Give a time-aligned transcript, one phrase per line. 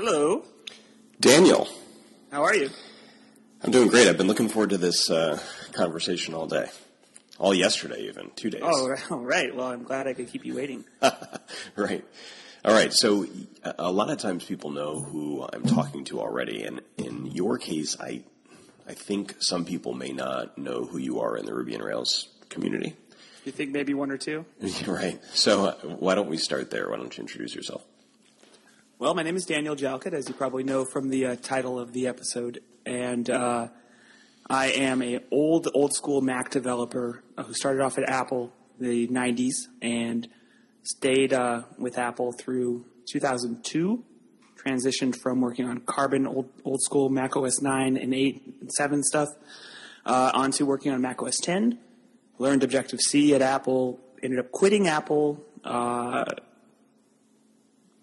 [0.00, 0.44] Hello.
[1.18, 1.66] Daniel,
[2.30, 2.70] How are you?
[3.64, 4.06] I'm doing great.
[4.06, 5.40] I've been looking forward to this uh,
[5.72, 6.66] conversation all day.
[7.36, 8.30] All yesterday, even.
[8.36, 8.62] Two days.
[8.64, 9.52] Oh, all right.
[9.52, 10.84] Well, I'm glad I could keep you waiting.
[11.74, 12.04] right.
[12.64, 12.92] All right.
[12.92, 13.26] So,
[13.64, 16.62] a lot of times people know who I'm talking to already.
[16.62, 18.22] And in your case, I,
[18.86, 22.28] I think some people may not know who you are in the Ruby and Rails
[22.50, 22.94] community.
[23.44, 24.44] You think maybe one or two?
[24.86, 25.18] right.
[25.32, 26.88] So, uh, why don't we start there?
[26.88, 27.82] Why don't you introduce yourself?
[29.00, 31.92] Well, my name is Daniel Jalkut, as you probably know from the uh, title of
[31.92, 33.68] the episode, and uh,
[34.50, 39.06] I am a old old school Mac developer who started off at Apple in the
[39.06, 40.26] '90s and
[40.82, 44.02] stayed uh, with Apple through 2002.
[44.66, 49.04] Transitioned from working on Carbon old old school Mac OS 9 and 8 and 7
[49.04, 49.28] stuff
[50.06, 51.78] uh, onto working on Mac OS 10.
[52.38, 54.00] Learned Objective C at Apple.
[54.24, 55.46] Ended up quitting Apple.
[55.62, 56.24] Uh,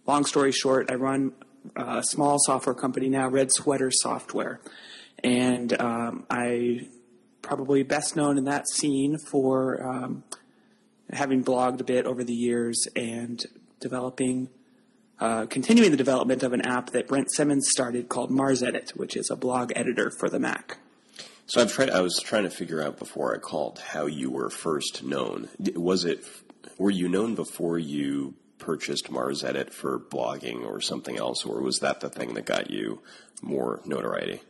[0.05, 1.33] long story short, I run
[1.75, 4.59] a small software company now, Red Sweater Software,
[5.23, 6.87] and um, I
[7.41, 10.23] probably best known in that scene for um,
[11.11, 13.43] having blogged a bit over the years and
[13.79, 14.49] developing,
[15.19, 19.29] uh, continuing the development of an app that Brent Simmons started called MarsEdit, which is
[19.29, 20.77] a blog editor for the Mac.
[21.47, 21.91] So I've tried.
[21.91, 25.47] I was trying to figure out before I called how you were first known.
[25.75, 26.25] Was it?
[26.79, 28.33] Were you known before you
[28.65, 33.01] purchased MarsEdit for blogging or something else, or was that the thing that got you
[33.41, 34.41] more notoriety?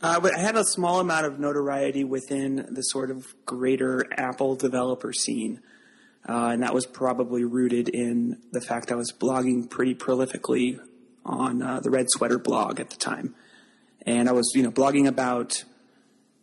[0.00, 5.12] Uh, I had a small amount of notoriety within the sort of greater Apple developer
[5.12, 5.60] scene.
[6.28, 10.78] Uh, and that was probably rooted in the fact I was blogging pretty prolifically
[11.24, 13.34] on uh, the Red Sweater blog at the time.
[14.06, 15.64] And I was, you know, blogging about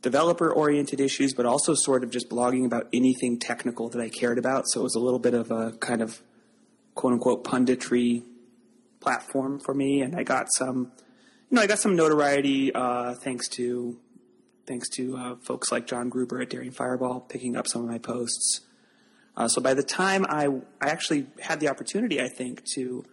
[0.01, 4.37] developer oriented issues, but also sort of just blogging about anything technical that I cared
[4.37, 4.67] about.
[4.67, 6.21] So it was a little bit of a kind of
[6.95, 8.23] quote unquote punditry
[8.99, 10.01] platform for me.
[10.01, 10.91] And I got some,
[11.49, 13.97] you know, I got some notoriety uh, thanks to
[14.67, 17.97] thanks to uh, folks like John Gruber at Daring Fireball picking up some of my
[17.97, 18.61] posts.
[19.35, 20.47] Uh, so by the time I
[20.79, 23.05] I actually had the opportunity, I think, to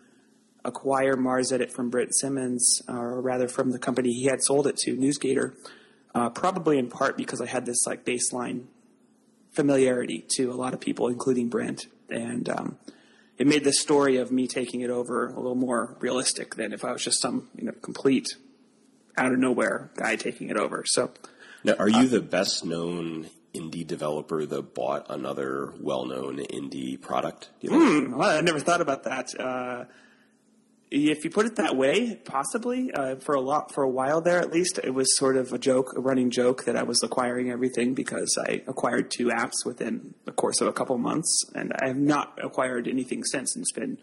[0.65, 4.97] acquire MarsEdit from Brent Simmons, or rather from the company he had sold it to,
[4.97, 5.55] NewsGator,
[6.15, 8.65] uh, probably in part because I had this like baseline
[9.53, 12.79] familiarity to a lot of people, including Brent, and um,
[13.39, 16.85] it made the story of me taking it over a little more realistic than if
[16.85, 18.27] I was just some you know complete
[19.17, 20.85] out of nowhere guy taking it over.
[20.87, 21.11] So
[21.65, 27.51] Now, are you the best known indie developer that bought another well-known indie product?
[27.61, 28.17] You think?
[28.17, 29.29] Well, I never thought about that.
[29.39, 29.85] Uh,
[30.91, 34.39] if you put it that way, possibly uh, for a lot for a while there,
[34.39, 37.51] at least it was sort of a joke, a running joke that I was acquiring
[37.51, 41.89] everything because I acquired two apps within the course of a couple months, and I
[41.89, 43.55] have not acquired anything since.
[43.55, 43.99] And it's been,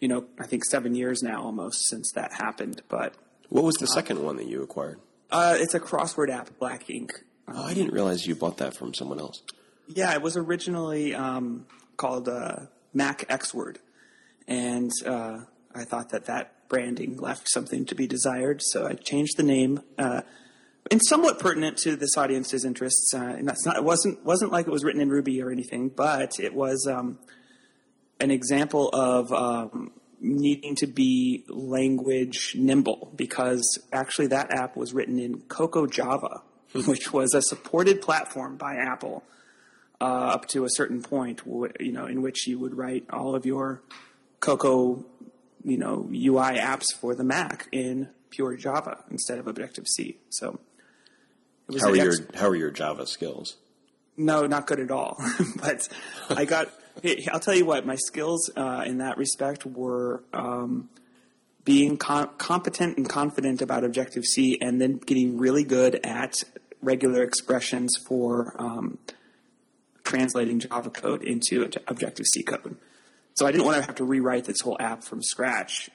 [0.00, 2.82] you know, I think seven years now almost since that happened.
[2.88, 3.14] But
[3.48, 5.00] What was the second one that you acquired?
[5.30, 7.12] uh, it's a crossword app, Black Ink.
[7.48, 9.42] Oh, I didn't realize you bought that from someone else.
[9.88, 11.66] Yeah, it was originally um,
[11.96, 12.56] called uh,
[12.94, 13.78] Mac X Word,
[14.46, 15.40] and uh,
[15.74, 19.80] I thought that that branding left something to be desired, so I changed the name.
[19.98, 20.22] Uh,
[20.90, 24.66] and somewhat pertinent to this audience's interests, uh, and that's not it wasn't wasn't like
[24.66, 27.18] it was written in Ruby or anything, but it was um,
[28.20, 35.18] an example of um, needing to be language nimble because actually that app was written
[35.18, 36.42] in Cocoa Java,
[36.86, 39.24] which was a supported platform by Apple
[40.00, 41.42] uh, up to a certain point,
[41.78, 43.82] you know, in which you would write all of your
[44.40, 45.04] Cocoa,
[45.64, 50.18] you know, UI apps for the Mac in pure Java instead of Objective C.
[50.30, 50.58] So
[51.68, 53.56] it was How are an your How are your Java skills?
[54.16, 55.22] no, not good at all.
[55.56, 55.88] but
[56.30, 56.68] I got.
[57.32, 57.86] I'll tell you what.
[57.86, 60.90] My skills uh, in that respect were um,
[61.64, 66.34] being com- competent and confident about Objective C, and then getting really good at
[66.82, 68.98] regular expressions for um,
[70.04, 72.76] translating Java code into Objective C code.
[73.34, 75.90] So I didn't want to have to rewrite this whole app from scratch.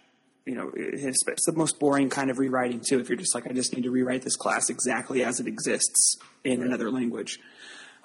[0.46, 3.00] You know, it's, it's the most boring kind of rewriting too.
[3.00, 6.18] If you're just like, I just need to rewrite this class exactly as it exists
[6.44, 7.40] in another language.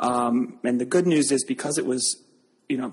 [0.00, 2.20] Um, and the good news is because it was,
[2.69, 2.93] you know,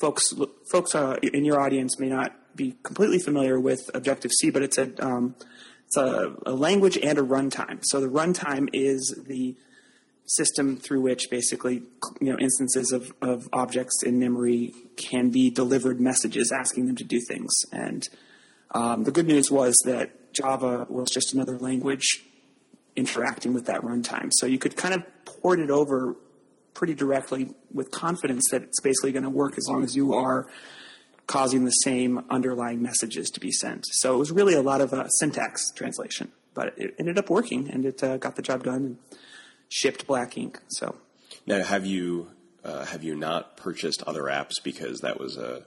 [0.00, 0.32] folks
[0.70, 4.78] folks uh, in your audience may not be completely familiar with Objective C, but it's
[4.78, 5.34] a um,
[5.86, 7.80] it's a, a language and a runtime.
[7.82, 9.56] So the runtime is the
[10.30, 11.82] system through which basically
[12.20, 17.04] you know instances of, of objects in memory can be delivered messages asking them to
[17.04, 17.50] do things.
[17.72, 18.08] And
[18.72, 22.24] um, the good news was that Java was just another language
[22.94, 24.30] interacting with that runtime.
[24.32, 26.16] So you could kind of port it over
[26.74, 30.46] pretty directly with confidence that it's basically going to work as long as you are
[31.26, 33.84] causing the same underlying messages to be sent.
[33.86, 37.68] So it was really a lot of uh, syntax translation, but it ended up working
[37.70, 38.98] and it uh, got the job done and
[39.70, 40.60] shipped Black Ink.
[40.68, 40.96] So
[41.46, 42.28] now, have you
[42.62, 45.64] uh, have you not purchased other apps because that was a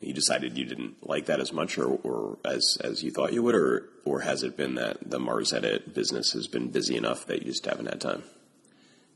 [0.00, 3.42] you decided you didn't like that as much or, or as as you thought you
[3.42, 7.42] would, or or has it been that the MarsEdit business has been busy enough that
[7.42, 8.22] you just haven't had time?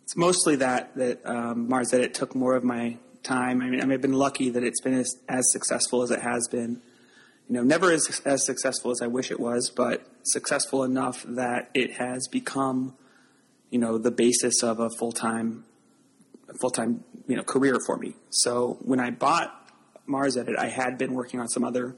[0.04, 3.62] It's mostly that that um, MarsEdit took more of my time.
[3.62, 6.20] I mean, I mean, I've been lucky that it's been as, as successful as it
[6.20, 6.82] has been.
[7.48, 11.70] You know, never as as successful as I wish it was, but successful enough that
[11.74, 12.94] it has become,
[13.72, 15.64] you know, the basis of a full time,
[16.60, 18.14] full time, you know, career for me.
[18.28, 19.50] So when I bought
[20.06, 21.96] MarsEdit, I had been working on some other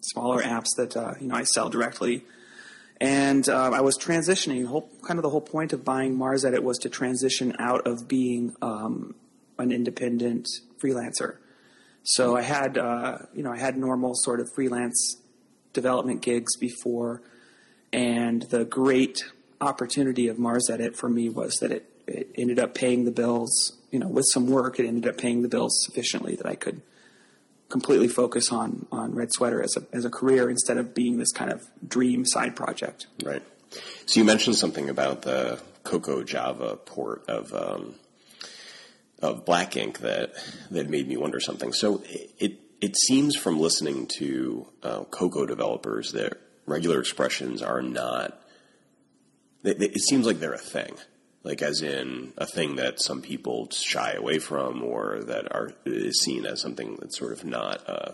[0.00, 2.24] smaller apps that uh, you know I sell directly,
[3.00, 4.66] and uh, I was transitioning.
[4.66, 8.54] Whole, kind of the whole point of buying MarsEdit was to transition out of being
[8.60, 9.14] um,
[9.58, 10.48] an independent
[10.84, 11.38] freelancer.
[12.02, 15.16] So I had uh, you know I had normal sort of freelance
[15.72, 17.22] development gigs before,
[17.90, 19.22] and the great
[19.60, 23.76] opportunity of MarsEdit for me was that it, it ended up paying the bills.
[23.90, 26.80] You know, with some work, it ended up paying the bills sufficiently that I could
[27.68, 31.32] completely focus on on Red Sweater as a as a career instead of being this
[31.32, 33.06] kind of dream side project.
[33.22, 33.42] Right.
[34.06, 37.94] So you mentioned something about the Cocoa Java port of um,
[39.22, 40.34] of Black Ink that
[40.70, 41.72] that made me wonder something.
[41.72, 42.02] So
[42.38, 48.39] it it seems from listening to uh, Cocoa developers that regular expressions are not.
[49.62, 50.96] It seems like they're a thing
[51.42, 56.20] like as in a thing that some people shy away from or that are is
[56.22, 58.12] seen as something that's sort of not uh,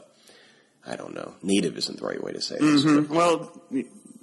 [0.87, 2.63] I don't know native isn't the right way to say it.
[2.63, 3.15] Mm-hmm.
[3.15, 3.61] Well,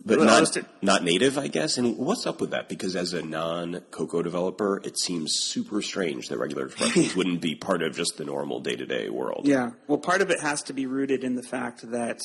[0.05, 1.77] but not, not native, I guess.
[1.77, 2.67] And what's up with that?
[2.67, 7.55] Because as a non Cocoa developer, it seems super strange that regular expressions wouldn't be
[7.55, 9.47] part of just the normal day to day world.
[9.47, 9.71] Yeah.
[9.87, 12.19] Well, part of it has to be rooted in the fact that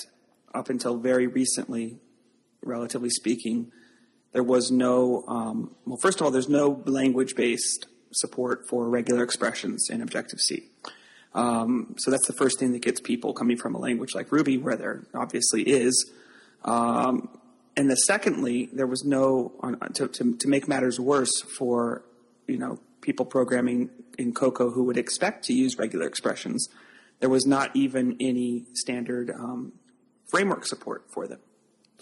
[0.53, 1.99] up until very recently,
[2.65, 3.71] relatively speaking,
[4.33, 9.23] there was no, um, well, first of all, there's no language based support for regular
[9.23, 10.69] expressions in Objective C.
[11.35, 14.59] Um, so that's the first thing that gets people coming from a language like Ruby,
[14.59, 16.11] where there obviously is.
[16.65, 17.29] Um,
[17.77, 19.53] and the secondly, there was no
[19.95, 22.03] to, to, to make matters worse for
[22.47, 26.69] you know people programming in Cocoa who would expect to use regular expressions.
[27.21, 29.73] There was not even any standard um,
[30.29, 31.41] framework support for them.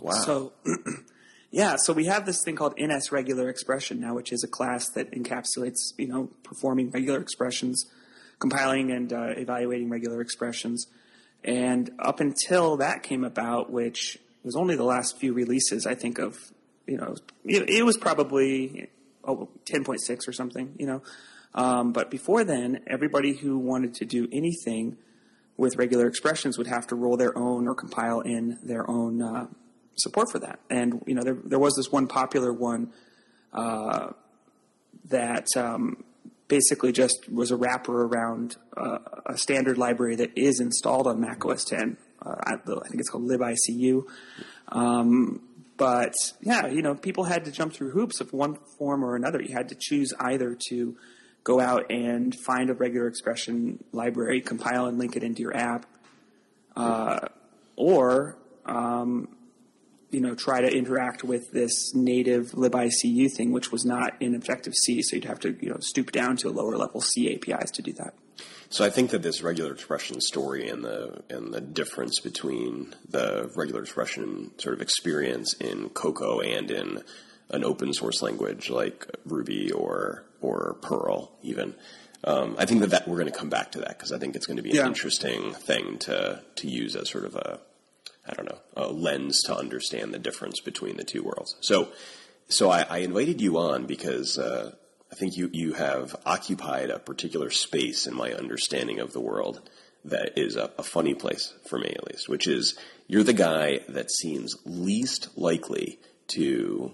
[0.01, 0.13] Wow.
[0.13, 0.53] So
[1.57, 5.95] Yeah, so we have this thing called NSRegularExpression now, which is a class that encapsulates,
[5.97, 7.87] you know, performing regular expressions,
[8.39, 10.87] compiling and uh, evaluating regular expressions.
[11.43, 16.19] And up until that came about, which was only the last few releases, I think
[16.19, 16.37] of,
[16.87, 17.15] you know,
[17.47, 18.91] it, it was probably
[19.25, 21.03] oh, 10.6 or something, you know.
[21.55, 24.99] Um, but before then, everybody who wanted to do anything
[25.57, 29.47] with regular expressions would have to roll their own or compile in their own uh,
[29.97, 30.61] support for that.
[30.71, 32.93] And you know, there there was this one popular one
[33.53, 34.13] uh,
[35.09, 36.05] that um,
[36.49, 41.45] basically just was a wrapper around uh, a standard library that is installed on Mac
[41.45, 41.97] OS 10.
[42.25, 44.05] Uh, I, I, think it's called libicu.
[44.69, 45.41] Um,
[45.77, 49.43] but yeah, you know, people had to jump through hoops of one form or another.
[49.43, 50.97] You had to choose either to
[51.45, 55.87] go out and find a regular expression library, compile and link it into your app,
[56.75, 57.29] uh,
[57.77, 59.29] or um,
[60.17, 64.73] you know, try to interact with this native libicu thing, which was not in Objective
[64.75, 65.03] C.
[65.03, 67.93] So you'd have to, you know, stoop down to lower level C APIs to do
[67.93, 68.15] that.
[68.71, 73.53] So I think that this regular expression story and the and the difference between the
[73.55, 77.03] regular expression sort of experience in Cocoa and in
[77.51, 81.75] an open source language like Ruby or or Perl even.
[82.25, 84.35] Um, I think that, that we're going to come back to that because I think
[84.35, 84.87] it's going to be an yeah.
[84.87, 87.61] interesting thing to to use as sort of a
[88.29, 91.57] I don't know, a lens to understand the difference between the two worlds.
[91.61, 91.89] So,
[92.49, 94.73] so I, I invited you on because uh,
[95.11, 99.69] I think you you have occupied a particular space in my understanding of the world
[100.05, 103.81] that is a, a funny place for me, at least, which is you're the guy
[103.89, 106.93] that seems least likely to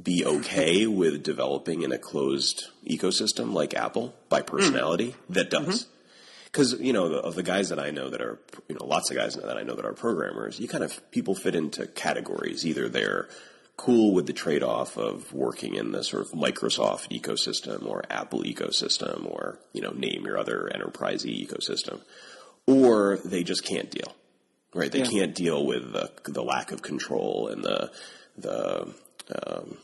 [0.00, 5.34] be okay with developing in a closed ecosystem like Apple by personality mm.
[5.34, 5.84] that does.
[5.84, 5.96] Mm-hmm
[6.50, 8.38] because you know of the guys that I know that are
[8.68, 11.34] you know lots of guys that I know that are programmers, you kind of people
[11.34, 12.66] fit into categories.
[12.66, 13.28] Either they're
[13.76, 18.42] cool with the trade off of working in the sort of Microsoft ecosystem or Apple
[18.42, 22.00] ecosystem or you know name your other enterprise ecosystem,
[22.66, 24.14] or they just can't deal.
[24.72, 25.06] Right, they yeah.
[25.06, 27.90] can't deal with the the lack of control and the
[28.36, 28.94] the
[29.44, 29.76] um,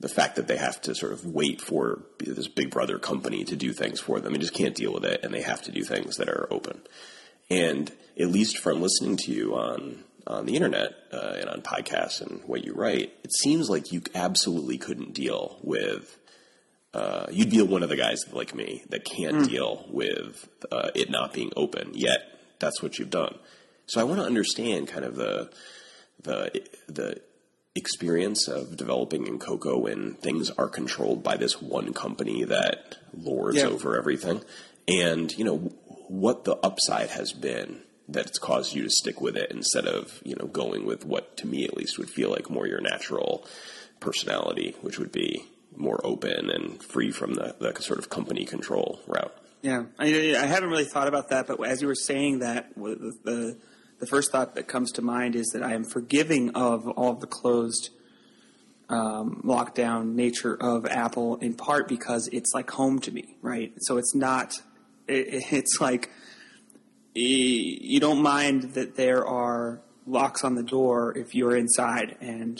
[0.00, 3.54] the fact that they have to sort of wait for this big brother company to
[3.54, 4.32] do things for them.
[4.32, 6.80] They just can't deal with it, and they have to do things that are open.
[7.50, 12.20] And at least from listening to you on on the internet uh, and on podcasts
[12.20, 16.16] and what you write, it seems like you absolutely couldn't deal with.
[16.92, 19.48] Uh, you'd be one of the guys like me that can't mm.
[19.48, 21.90] deal with uh, it not being open.
[21.94, 22.22] Yet
[22.58, 23.38] that's what you've done.
[23.86, 25.50] So I want to understand kind of the
[26.22, 27.20] the the
[27.74, 33.58] experience of developing in Cocoa when things are controlled by this one company that lords
[33.58, 33.66] yeah.
[33.66, 34.42] over everything,
[34.88, 35.58] and you know
[36.08, 40.20] what the upside has been that it's caused you to stick with it instead of
[40.24, 43.46] you know going with what to me at least would feel like more your natural
[44.00, 45.44] personality, which would be
[45.76, 49.34] more open and free from the, the sort of company control route.
[49.62, 53.16] Yeah, I, I haven't really thought about that, but as you were saying that, the,
[53.24, 53.56] the
[54.00, 57.20] the first thought that comes to mind is that I am forgiving of all of
[57.20, 57.90] the closed
[58.88, 63.72] um, lockdown nature of Apple in part because it's like home to me, right?
[63.82, 64.54] So it's not,
[65.06, 66.10] it, it's like,
[67.14, 72.58] you don't mind that there are locks on the door if you're inside and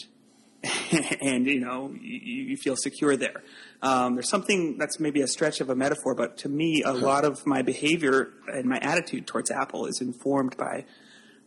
[1.23, 3.43] and you know you, you feel secure there.
[3.83, 7.25] Um, there's something that's maybe a stretch of a metaphor, but to me, a lot
[7.25, 10.85] of my behavior and my attitude towards Apple is informed by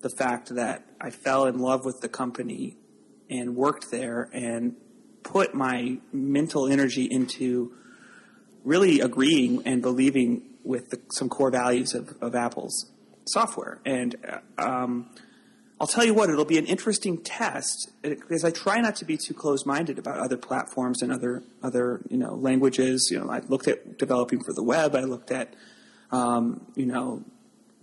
[0.03, 2.77] the fact that I fell in love with the company
[3.29, 4.75] and worked there and
[5.24, 7.74] put my mental energy into
[8.63, 12.91] really agreeing and believing with the, some core values of, of Apple's
[13.25, 13.79] software.
[13.86, 15.10] And uh, um,
[15.79, 19.17] I'll tell you what, it'll be an interesting test because I try not to be
[19.17, 23.10] too closed-minded about other platforms and other other you know languages.
[23.12, 24.95] You know, I looked at developing for the web.
[24.95, 25.55] I looked at
[26.12, 27.24] um, you know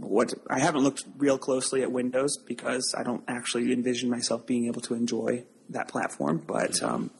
[0.01, 4.67] what I haven't looked real closely at Windows because I don't actually envision myself being
[4.67, 6.43] able to enjoy that platform.
[6.47, 7.11] But um,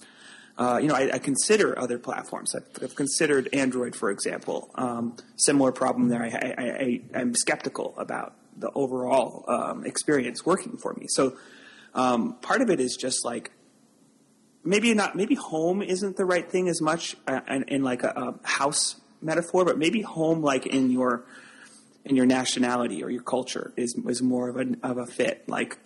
[0.59, 2.55] uh, you know, I, I, consider other platforms.
[2.55, 4.71] I've, I've, considered Android, for example.
[4.75, 6.23] Um, similar problem there.
[6.23, 11.07] I, am skeptical about the overall um, experience working for me.
[11.09, 11.37] So
[11.95, 13.53] um, part of it is just like
[14.63, 15.17] maybe not.
[15.17, 19.01] Maybe home isn't the right thing as much uh, in, in like a, a house
[19.23, 21.25] metaphor, but maybe home like in your
[22.05, 25.49] in your nationality or your culture is is more of a of a fit.
[25.49, 25.79] Like,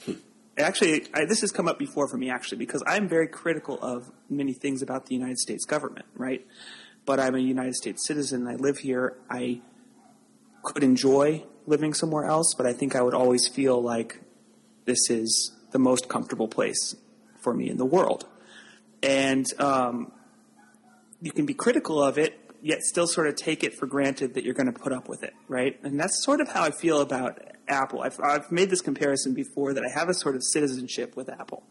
[0.57, 4.11] actually, I, this has come up before for me actually because I'm very critical of
[4.29, 6.47] many things about the United States government, right?
[7.05, 8.47] But I'm a United States citizen.
[8.47, 9.17] I live here.
[9.29, 9.61] I
[10.63, 14.21] could enjoy living somewhere else, but I think I would always feel like
[14.85, 16.97] this is the most comfortable place
[17.41, 18.27] for me in the world.
[19.03, 20.13] And um,
[21.21, 24.43] you can be critical of it, yet still sort of take it for granted that
[24.43, 25.79] you're going to put up with it, right?
[25.85, 28.01] And that's sort of how I feel about Apple.
[28.01, 31.63] I've, I've made this comparison before that I have a sort of citizenship with Apple.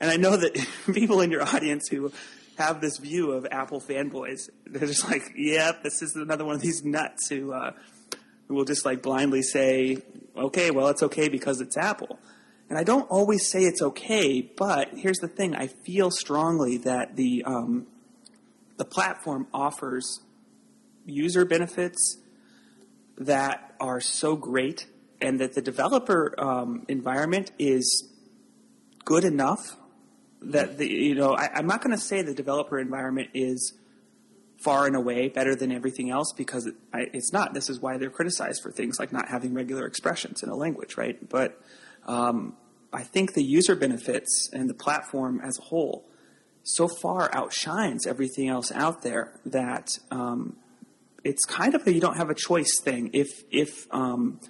[0.00, 0.54] And I know that
[0.94, 2.10] people in your audience who
[2.56, 6.62] have this view of Apple fanboys, they're just like, yep, this is another one of
[6.62, 7.72] these nuts who, uh,
[8.48, 9.98] who will just like blindly say,
[10.34, 12.18] okay, well, it's okay because it's Apple.
[12.70, 17.16] And I don't always say it's okay, but here's the thing: I feel strongly that
[17.16, 17.88] the um,
[18.76, 20.20] the platform offers
[21.10, 22.18] user benefits
[23.18, 24.86] that are so great
[25.20, 28.08] and that the developer um, environment is
[29.04, 29.76] good enough
[30.42, 33.74] that the you know I, am not going to say the developer environment is
[34.56, 37.54] far and away better than everything else because it, I, it's not.
[37.54, 40.96] This is why they're criticized for things like not having regular expressions in a language,
[40.96, 41.16] right?
[41.28, 41.60] But
[42.06, 42.56] um,
[42.92, 46.06] I think the user benefits and the platform as a whole
[46.62, 50.56] so far outshines everything else out there that um,
[51.24, 53.10] it's kind of a you don't have a choice thing.
[53.12, 54.40] If if um,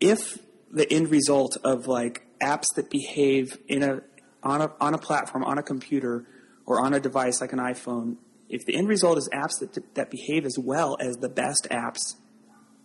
[0.00, 0.38] if
[0.70, 4.02] the end result of like apps that behave in a
[4.42, 6.26] on a on a platform on a computer
[6.66, 8.16] or on a device like an iPhone,
[8.48, 12.14] if the end result is apps that that behave as well as the best apps,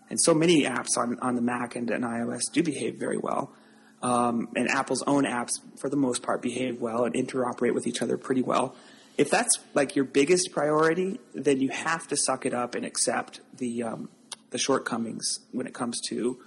[0.10, 3.54] and so many apps on on the Mac and, and iOS do behave very well.
[4.02, 8.02] Um, and Apple's own apps, for the most part, behave well and interoperate with each
[8.02, 8.74] other pretty well
[9.20, 13.42] if that's like your biggest priority, then you have to suck it up and accept
[13.58, 14.10] the um,
[14.52, 16.40] the shortcomings when it comes to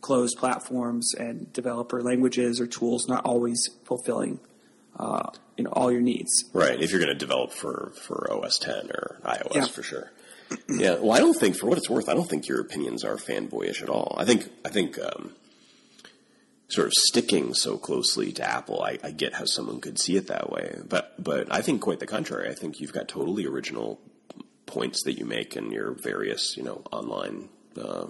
[0.00, 4.38] closed platforms and developer languages or tools not always fulfilling
[4.96, 6.44] uh, you know all your needs.
[6.52, 6.80] Right.
[6.80, 9.66] If you're going to develop for for OS 10 or iOS yeah.
[9.66, 10.12] for sure.
[10.68, 10.94] yeah.
[10.94, 13.82] Well, I don't think, for what it's worth, I don't think your opinions are fanboyish
[13.82, 14.14] at all.
[14.16, 15.32] I think I think um,
[16.68, 20.26] sort of sticking so closely to Apple, I, I, get how someone could see it
[20.26, 20.78] that way.
[20.86, 22.48] But but I think quite the contrary.
[22.48, 24.00] I think you've got totally original
[24.66, 27.48] points that you make in your various you know online
[27.80, 28.06] uh,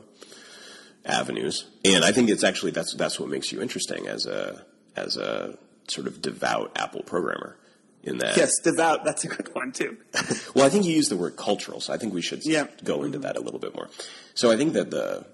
[1.06, 4.64] avenues, and I think it's actually that's that's what makes you interesting as a
[4.96, 7.56] as a sort of devout Apple programmer.
[8.04, 9.04] In that, yes, devout.
[9.04, 9.96] That's a good one too.
[10.54, 12.68] well, I think you used the word cultural, so I think we should yeah.
[12.84, 13.90] go into that a little bit more.
[14.34, 15.26] So I think that the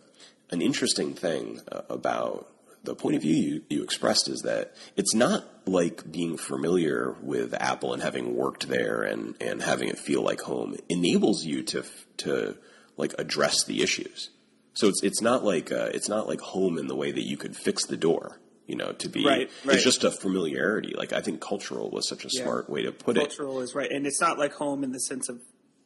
[0.51, 2.49] an interesting thing uh, about
[2.85, 7.55] the point of view you, you expressed is that it's not like being familiar with
[7.55, 11.85] Apple and having worked there and, and having it feel like home enables you to
[12.19, 12.57] to
[12.97, 14.31] like address the issues.
[14.75, 17.37] So it's it's not like uh, it's not like home in the way that you
[17.37, 18.41] could fix the door.
[18.67, 19.75] You know, to be right, right.
[19.75, 20.95] it's just a familiarity.
[20.97, 22.45] Like I think cultural was such a yeah.
[22.45, 23.29] smart way to put cultural it.
[23.29, 25.41] Cultural is right, and it's not like home in the sense of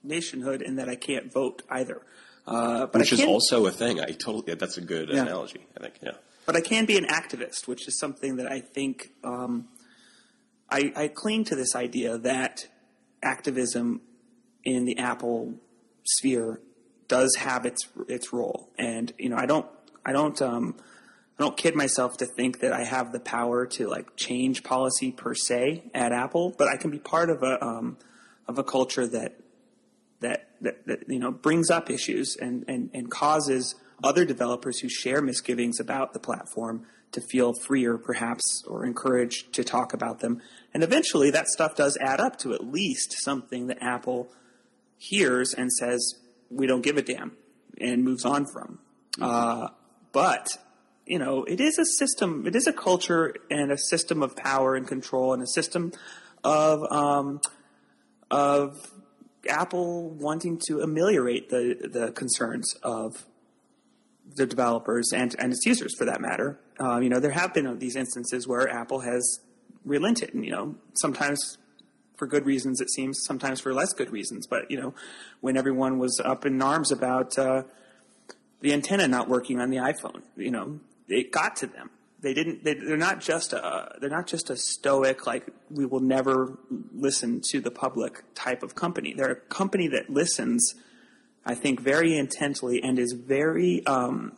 [0.04, 2.02] nationhood, in that I can't vote either.
[2.46, 4.00] Uh, Which is also a thing.
[4.00, 5.22] I totally that's a good yeah.
[5.22, 5.66] analogy.
[5.76, 5.94] I think.
[6.00, 6.12] Yeah
[6.48, 9.68] but I can be an activist, which is something that I think um,
[10.70, 12.66] I, I, cling to this idea that
[13.22, 14.00] activism
[14.64, 15.56] in the Apple
[16.04, 16.62] sphere
[17.06, 19.66] does have its its role, and you know I don't
[20.06, 20.76] I don't um,
[21.38, 25.12] I don't kid myself to think that I have the power to like change policy
[25.12, 27.98] per se at Apple, but I can be part of a um,
[28.46, 29.38] of a culture that
[30.20, 34.88] that, that that you know brings up issues and and, and causes other developers who
[34.88, 40.42] share misgivings about the platform to feel freer, perhaps, or encouraged to talk about them.
[40.74, 44.28] And eventually, that stuff does add up to at least something that Apple
[44.98, 46.14] hears and says,
[46.50, 47.32] we don't give a damn,
[47.80, 48.78] and moves on from.
[49.16, 49.24] Mm-hmm.
[49.24, 49.68] Uh,
[50.12, 50.48] but,
[51.06, 54.74] you know, it is a system, it is a culture and a system of power
[54.74, 55.92] and control and a system
[56.44, 57.40] of, um,
[58.30, 58.92] of
[59.48, 63.24] Apple wanting to ameliorate the, the concerns of
[64.36, 66.58] the developers and, and its users for that matter.
[66.80, 69.40] Uh, you know, there have been these instances where Apple has
[69.84, 71.58] relented, and you know, sometimes
[72.16, 74.46] for good reasons it seems, sometimes for less good reasons.
[74.46, 74.94] But you know,
[75.40, 77.62] when everyone was up in arms about uh,
[78.60, 81.90] the antenna not working on the iPhone, you know, it got to them.
[82.20, 82.64] They didn't.
[82.64, 83.96] They, are not just a.
[84.00, 86.58] They're not just a stoic like we will never
[86.92, 89.14] listen to the public type of company.
[89.16, 90.74] They're a company that listens
[91.48, 94.34] I think, very intently and is very um,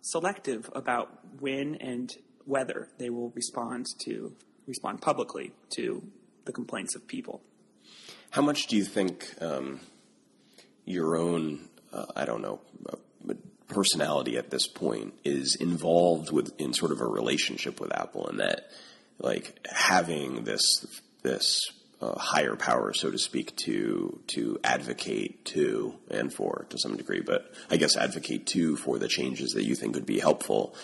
[0.00, 2.10] selective about when and
[2.46, 4.34] whether they will respond to
[4.66, 6.02] respond publicly to
[6.46, 7.42] the complaints of people.
[8.30, 9.78] How much do you think um,
[10.86, 12.96] your own, uh, I don't know, uh,
[13.68, 18.40] personality at this point is involved with in sort of a relationship with Apple, and
[18.40, 18.70] that
[19.18, 20.62] like having this
[21.22, 21.60] this
[22.12, 27.52] higher power, so to speak, to to advocate to and for to some degree, but
[27.70, 30.74] I guess advocate to for the changes that you think would be helpful.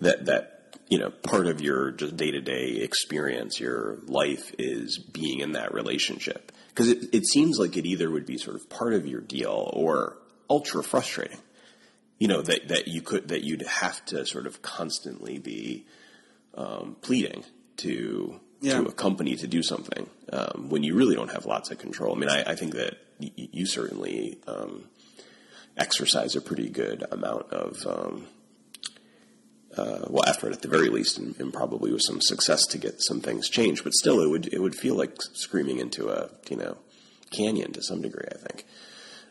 [0.00, 4.98] That that you know part of your just day to day experience, your life is
[4.98, 8.68] being in that relationship because it, it seems like it either would be sort of
[8.68, 10.18] part of your deal or
[10.50, 11.38] ultra frustrating.
[12.18, 15.86] You know that that you could that you'd have to sort of constantly be
[16.54, 17.44] um, pleading
[17.78, 18.80] to yeah.
[18.80, 22.14] to a company to do something um, when you really don't have lots of control.
[22.14, 24.84] I mean, I, I think that y- you certainly um,
[25.76, 28.26] exercise a pretty good amount of um,
[29.76, 33.02] uh, well effort at the very least, and, and, probably with some success to get
[33.02, 33.84] some things changed.
[33.84, 36.76] But still, it would it would feel like screaming into a you know
[37.30, 38.26] canyon to some degree.
[38.30, 38.64] I think.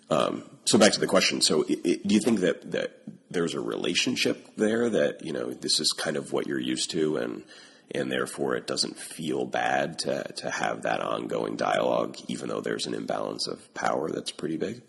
[0.08, 1.42] Um, so back to the question.
[1.42, 5.52] So, it, it, do you think that that there's a relationship there that you know
[5.52, 7.44] this is kind of what you're used to, and
[7.93, 12.86] and therefore it doesn't feel bad to, to have that ongoing dialogue, even though there's
[12.86, 14.82] an imbalance of power that's pretty big?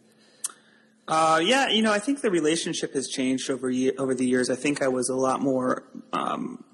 [1.09, 4.50] Uh, yeah, you know, I think the relationship has changed over over the years.
[4.50, 6.64] I think I was a lot more, um,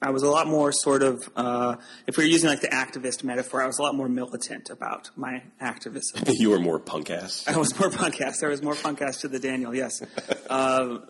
[0.00, 1.76] I was a lot more sort of, uh,
[2.08, 5.10] if we are using like the activist metaphor, I was a lot more militant about
[5.16, 6.24] my activism.
[6.26, 7.44] you were more punk ass.
[7.46, 8.40] I was more punk ass.
[8.40, 10.02] There was more punk ass to the Daniel, yes.
[10.50, 11.04] um,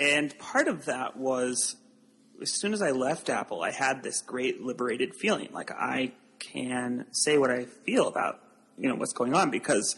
[0.00, 1.76] and part of that was
[2.44, 7.06] as soon as I left Apple, I had this great liberated feeling, like I can
[7.10, 8.40] say what I feel about
[8.76, 9.96] you know what's going on because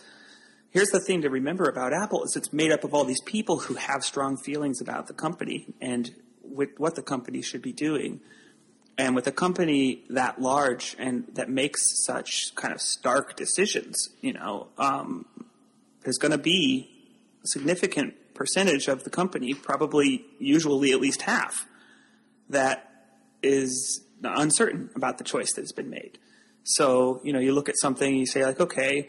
[0.70, 3.58] here's the thing to remember about Apple is it's made up of all these people
[3.58, 8.20] who have strong feelings about the company and with what the company should be doing.
[8.98, 14.32] And with a company that large and that makes such kind of stark decisions, you
[14.32, 15.26] know, um,
[16.04, 16.90] there's going to be
[17.42, 21.66] a significant percentage of the company, probably usually at least half,
[22.48, 22.90] that
[23.42, 26.18] is uncertain about the choice that has been made.
[26.64, 29.08] So, you know, you look at something, you say, like, okay,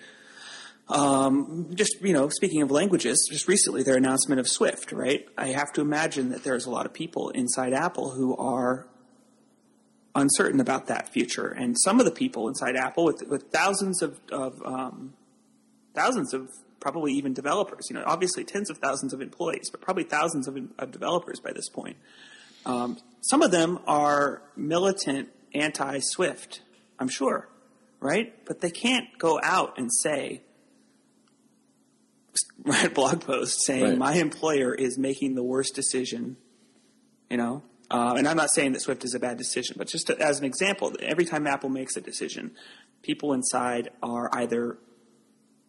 [0.90, 5.28] um, just, you know, speaking of languages, just recently their announcement of Swift, right?
[5.38, 8.88] I have to imagine that there's a lot of people inside Apple who are
[10.16, 11.48] uncertain about that future.
[11.48, 15.14] And some of the people inside Apple, with, with thousands of, of um,
[15.94, 20.04] thousands of probably even developers, you know, obviously tens of thousands of employees, but probably
[20.04, 21.98] thousands of, of developers by this point,
[22.66, 26.62] um, some of them are militant anti Swift,
[27.00, 27.48] I'm sure,
[28.00, 28.34] right?
[28.46, 30.42] But they can't go out and say,
[32.66, 33.98] write a blog post saying Right.
[33.98, 36.38] my employer is making the worst decision.
[37.30, 40.08] You know, uh, and I'm not saying that Swift is a bad decision, but just
[40.08, 42.52] to, as an example, every time Apple makes a decision,
[43.02, 44.78] people inside are either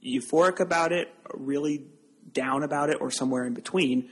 [0.05, 1.85] euphoric about it, really
[2.33, 4.09] down about it, or somewhere in between.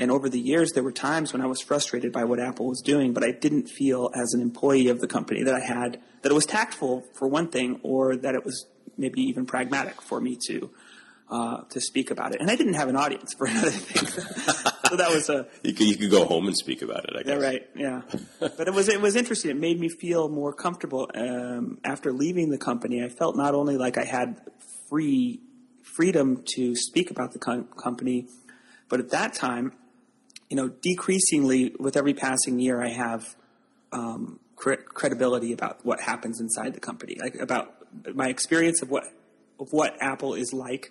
[0.00, 2.80] And over the years, there were times when I was frustrated by what Apple was
[2.80, 6.32] doing, but I didn't feel as an employee of the company that I had that
[6.32, 10.38] it was tactful for one thing, or that it was maybe even pragmatic for me
[10.48, 10.70] to
[11.30, 12.40] uh, to speak about it.
[12.40, 14.06] And I didn't have an audience for another thing,
[14.88, 17.14] so that was a You could, you could go home and speak about it.
[17.14, 17.42] I yeah, guess.
[17.42, 17.62] right.
[17.76, 18.00] Yeah,
[18.40, 19.50] but it was it was interesting.
[19.50, 23.04] It made me feel more comfortable um, after leaving the company.
[23.04, 24.40] I felt not only like I had
[24.88, 25.40] free
[25.82, 28.26] freedom to speak about the com- company,
[28.88, 29.72] but at that time,
[30.50, 33.36] you know, decreasingly with every passing year, I have
[33.92, 37.74] um, cre- credibility about what happens inside the company, like about
[38.14, 39.04] my experience of what
[39.58, 40.90] of what Apple is like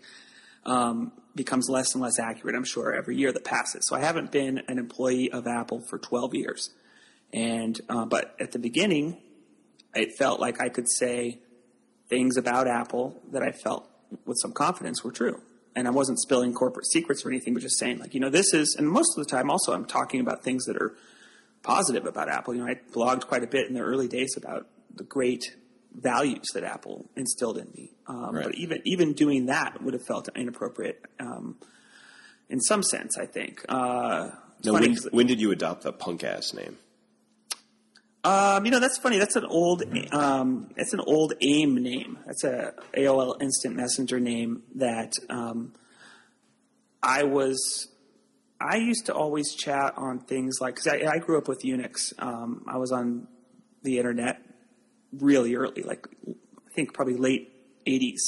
[0.66, 3.88] um, becomes less and less accurate, I'm sure, every year that passes.
[3.88, 6.70] So I haven't been an employee of Apple for 12 years.
[7.34, 9.18] And, uh, but at the beginning,
[9.96, 11.40] it felt like I could say
[12.10, 13.90] things about Apple that I felt
[14.26, 15.42] with some confidence were true.
[15.76, 18.54] And I wasn't spilling corporate secrets or anything, but just saying, like, you know, this
[18.54, 20.96] is, and most of the time also I'm talking about things that are
[21.64, 22.56] positive about Apple.
[22.56, 25.56] You know, I blogged quite a bit in the early days about the great
[25.94, 27.92] values that Apple instilled in me.
[28.08, 28.46] Um, Right.
[28.46, 31.58] But even even doing that would have felt inappropriate um,
[32.50, 33.18] in some sense.
[33.18, 33.64] I think.
[33.70, 34.32] Uh,
[34.64, 36.78] Now, when, when did you adopt the punk ass name?
[38.24, 39.18] Um, you know, that's funny.
[39.18, 42.20] That's an old, um, it's an old AIM name.
[42.26, 45.74] That's a AOL Instant Messenger name that um,
[47.02, 47.88] I was.
[48.62, 52.12] I used to always chat on things like because I, I grew up with Unix.
[52.20, 53.28] Um, I was on
[53.84, 54.42] the internet
[55.18, 56.34] really early, like I
[56.76, 57.54] think probably late
[57.88, 58.20] '80s.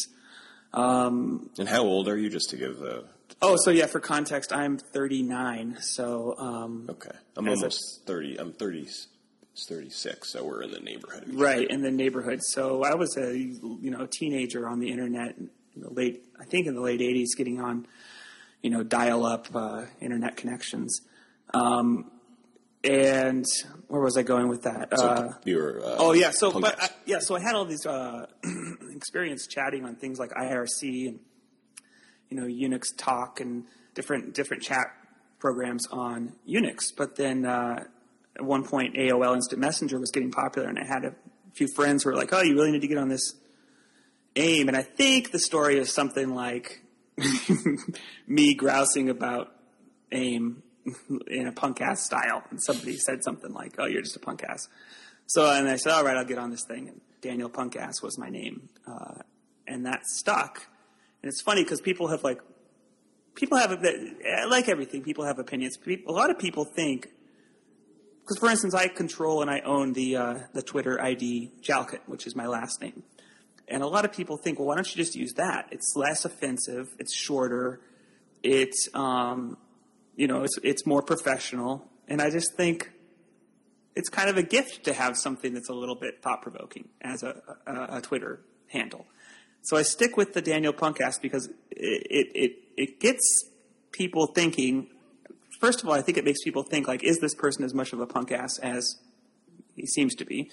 [0.73, 3.03] And how old are you, just to give the.
[3.41, 3.87] Oh, so yeah.
[3.87, 5.77] For context, I'm 39.
[5.81, 7.11] So um, Okay.
[7.35, 8.37] I'm As a- almost 30.
[8.39, 8.87] I'm 30,
[9.67, 11.25] 36, so we're in the neighborhood.
[11.33, 12.41] right in the neighborhood.
[12.41, 16.67] So I was a you know teenager on the internet in the late I think
[16.67, 17.87] in the late '80s, getting on
[18.61, 21.01] you know dial-up uh, internet connections.
[21.53, 22.11] Um,
[22.83, 23.45] and
[23.87, 24.89] where was I going with that?
[24.97, 25.81] So uh, you were.
[25.83, 28.25] Uh, oh yeah, so but I, yeah, so I had all these uh,
[28.95, 31.19] experience chatting on things like IRC and
[32.29, 34.87] you know Unix Talk and different different chat
[35.39, 36.85] programs on Unix.
[36.95, 37.83] But then uh,
[38.35, 41.15] at one point, AOL Instant Messenger was getting popular, and I had a
[41.53, 43.35] few friends who were like, "Oh, you really need to get on this
[44.35, 46.81] AIM." And I think the story is something like
[48.27, 49.53] me grousing about
[50.11, 50.63] AIM
[51.27, 54.43] in a punk ass style, and somebody said something like, "Oh, you're just a punk
[54.43, 54.67] ass."
[55.27, 58.17] So, and I said, "All right, I'll get on this thing." And Daniel Punkass was
[58.17, 59.21] my name, uh,
[59.67, 60.67] and that stuck.
[61.21, 62.41] And it's funny because people have like
[63.35, 63.71] people have
[64.49, 65.03] like everything.
[65.03, 65.77] People have opinions.
[65.87, 67.09] A lot of people think
[68.31, 72.25] because, for instance, I control and I own the uh, the Twitter ID Jalkut, which
[72.25, 73.03] is my last name.
[73.67, 75.67] And a lot of people think, well, why don't you just use that?
[75.69, 76.87] It's less offensive.
[76.97, 77.81] It's shorter.
[78.41, 79.57] It's um,
[80.15, 81.89] you know, it's it's more professional.
[82.07, 82.91] And I just think
[83.97, 87.23] it's kind of a gift to have something that's a little bit thought provoking as
[87.23, 87.35] a,
[87.67, 89.05] a, a Twitter handle.
[89.63, 93.49] So I stick with the Daniel Punkass because it, it, it, it gets
[93.91, 94.87] people thinking.
[95.61, 97.93] First of all, I think it makes people think like, is this person as much
[97.93, 98.97] of a punk ass as
[99.75, 100.49] he seems to be?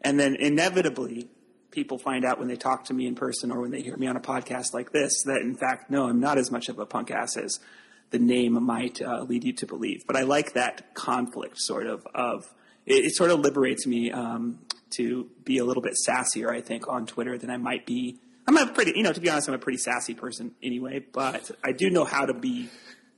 [0.00, 1.28] And then inevitably,
[1.70, 4.06] people find out when they talk to me in person or when they hear me
[4.06, 6.86] on a podcast like this that in fact, no, I'm not as much of a
[6.86, 7.60] punk ass as
[8.08, 10.06] the name might uh, lead you to believe.
[10.06, 12.06] But I like that conflict, sort of.
[12.14, 12.46] Of
[12.86, 14.60] it, it sort of liberates me um,
[14.96, 18.18] to be a little bit sassier, I think, on Twitter than I might be.
[18.46, 21.04] I'm a pretty, you know, to be honest, I'm a pretty sassy person anyway.
[21.12, 22.70] But I do know how to be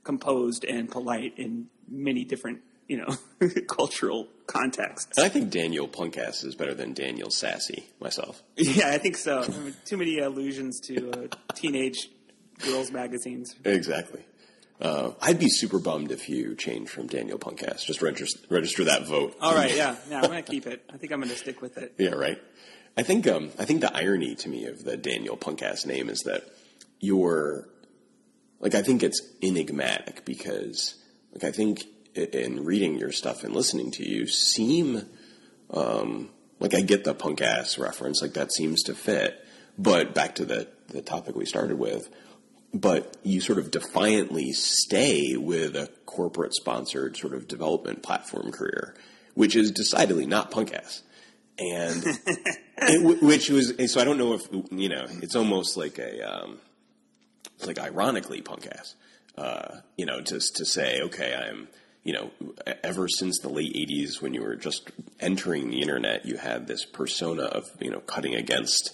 [0.03, 5.17] composed and polite in many different, you know, cultural contexts.
[5.17, 8.41] And I think Daniel Punkass is better than Daniel Sassy myself.
[8.55, 9.43] Yeah, I think so.
[9.43, 12.09] I mean, too many allusions to uh, teenage
[12.59, 13.55] girls magazines.
[13.63, 14.23] Exactly.
[14.79, 17.85] Uh, I'd be super bummed if you changed from Daniel Punkass.
[17.85, 19.35] Just register, register that vote.
[19.39, 20.83] All right, yeah, yeah, I'm gonna keep it.
[20.91, 21.93] I think I'm gonna stick with it.
[21.99, 22.41] Yeah, right.
[22.97, 26.21] I think um, I think the irony to me of the Daniel Punkass name is
[26.21, 26.43] that
[26.99, 27.69] you're
[28.61, 30.95] like I think it's enigmatic because
[31.33, 35.05] like I think in reading your stuff and listening to you seem
[35.71, 39.43] um, like I get the punk ass reference like that seems to fit,
[39.77, 42.09] but back to the the topic we started with,
[42.73, 48.93] but you sort of defiantly stay with a corporate sponsored sort of development platform career,
[49.33, 51.01] which is decidedly not punk ass.
[51.57, 52.03] And
[52.77, 56.59] it, which was so I don't know if you know it's almost like a um,
[57.67, 58.95] like ironically punk ass.
[59.37, 61.67] Uh, you know, just to say, okay, I'm,
[62.03, 62.31] you know,
[62.83, 66.85] ever since the late '80s when you were just entering the internet, you had this
[66.85, 68.93] persona of you know cutting against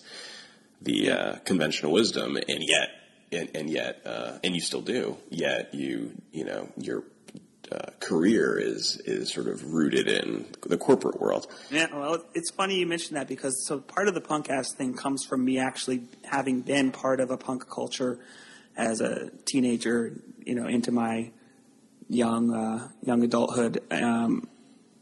[0.81, 2.89] the uh, conventional wisdom, and yet,
[3.31, 5.17] and, and yet, uh, and you still do.
[5.29, 7.03] Yet you, you know, your
[7.71, 11.47] uh, career is is sort of rooted in the corporate world.
[11.69, 14.93] Yeah, well, it's funny you mentioned that because so part of the punk ass thing
[14.93, 18.19] comes from me actually having been part of a punk culture
[18.77, 20.13] as a teenager,
[20.45, 21.31] you know, into my
[22.07, 23.81] young uh, young adulthood.
[23.91, 24.47] Um,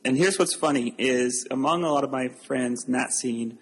[0.03, 3.57] and here's what's funny is among a lot of my friends in that scene,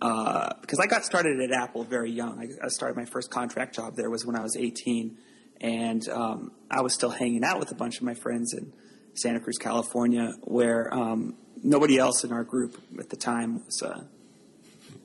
[0.00, 2.40] uh, because I got started at Apple very young.
[2.40, 5.16] I, I, started my first contract job there was when I was 18,
[5.60, 8.72] and um, I was still hanging out with a bunch of my friends in
[9.14, 14.02] Santa Cruz, California, where um, nobody else in our group at the time was uh,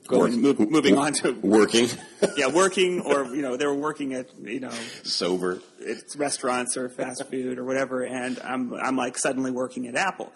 [0.08, 1.88] going move, moving on to working.
[2.36, 4.72] yeah, working, or you know, they were working at you know
[5.04, 9.94] sober it's restaurants or fast food or whatever, and I'm I'm like suddenly working at
[9.94, 10.32] Apple.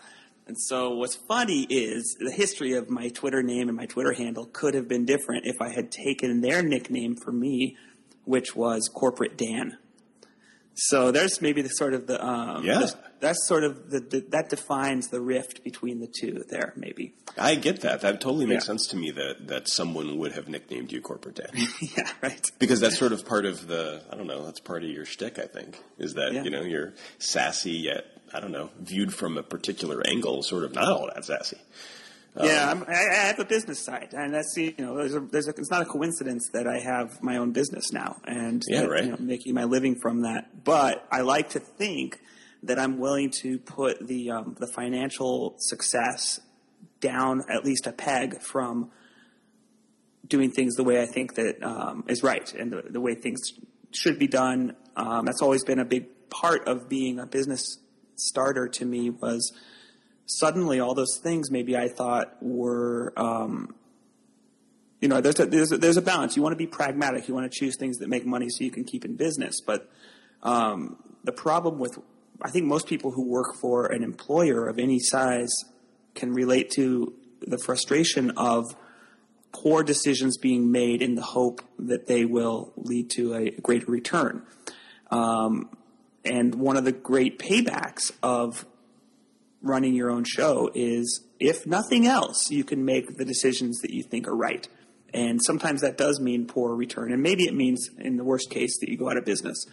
[0.46, 4.46] And so what's funny is the history of my Twitter name and my Twitter handle
[4.46, 7.76] could have been different if I had taken their nickname for me,
[8.24, 9.78] which was Corporate Dan.
[10.74, 12.80] So there's maybe the sort of the um, yeah.
[12.80, 17.14] The, that's sort of the, the, that defines the rift between the two there maybe.
[17.38, 18.02] I get that.
[18.02, 18.66] That totally makes yeah.
[18.66, 21.66] sense to me that that someone would have nicknamed you Corporate Dan.
[21.80, 22.44] yeah, right.
[22.58, 24.44] Because that's sort of part of the I don't know.
[24.44, 25.38] That's part of your shtick.
[25.38, 26.42] I think is that yeah.
[26.42, 28.04] you know you're sassy yet
[28.34, 31.58] I don't know viewed from a particular angle, sort of not all that sassy.
[32.34, 35.48] Yeah, um, I, I have a business side, and that's you know, there's a, there's
[35.48, 38.90] a, it's not a coincidence that I have my own business now, and yeah, that,
[38.90, 39.04] right.
[39.04, 40.64] you know, making my living from that.
[40.64, 42.18] But I like to think
[42.62, 46.40] that I'm willing to put the um, the financial success
[47.00, 48.90] down at least a peg from
[50.26, 53.40] doing things the way I think that um, is right and the, the, way things
[53.90, 54.76] should be done.
[54.96, 57.78] Um, that's always been a big part of being a business
[58.14, 59.52] starter to me was
[60.26, 63.74] suddenly all those things maybe I thought were, um,
[65.00, 66.36] you know, there's a, there's a, there's a balance.
[66.36, 67.26] You want to be pragmatic.
[67.28, 69.60] You want to choose things that make money so you can keep in business.
[69.60, 69.90] But
[70.42, 71.98] um, the problem with,
[72.42, 75.52] I think most people who work for an employer of any size
[76.14, 78.74] can relate to the frustration of
[79.52, 84.42] poor decisions being made in the hope that they will lead to a greater return.
[85.10, 85.70] Um,
[86.24, 88.64] and one of the great paybacks of
[89.60, 94.02] running your own show is, if nothing else, you can make the decisions that you
[94.02, 94.66] think are right.
[95.14, 97.12] And sometimes that does mean poor return.
[97.12, 99.66] And maybe it means, in the worst case, that you go out of business.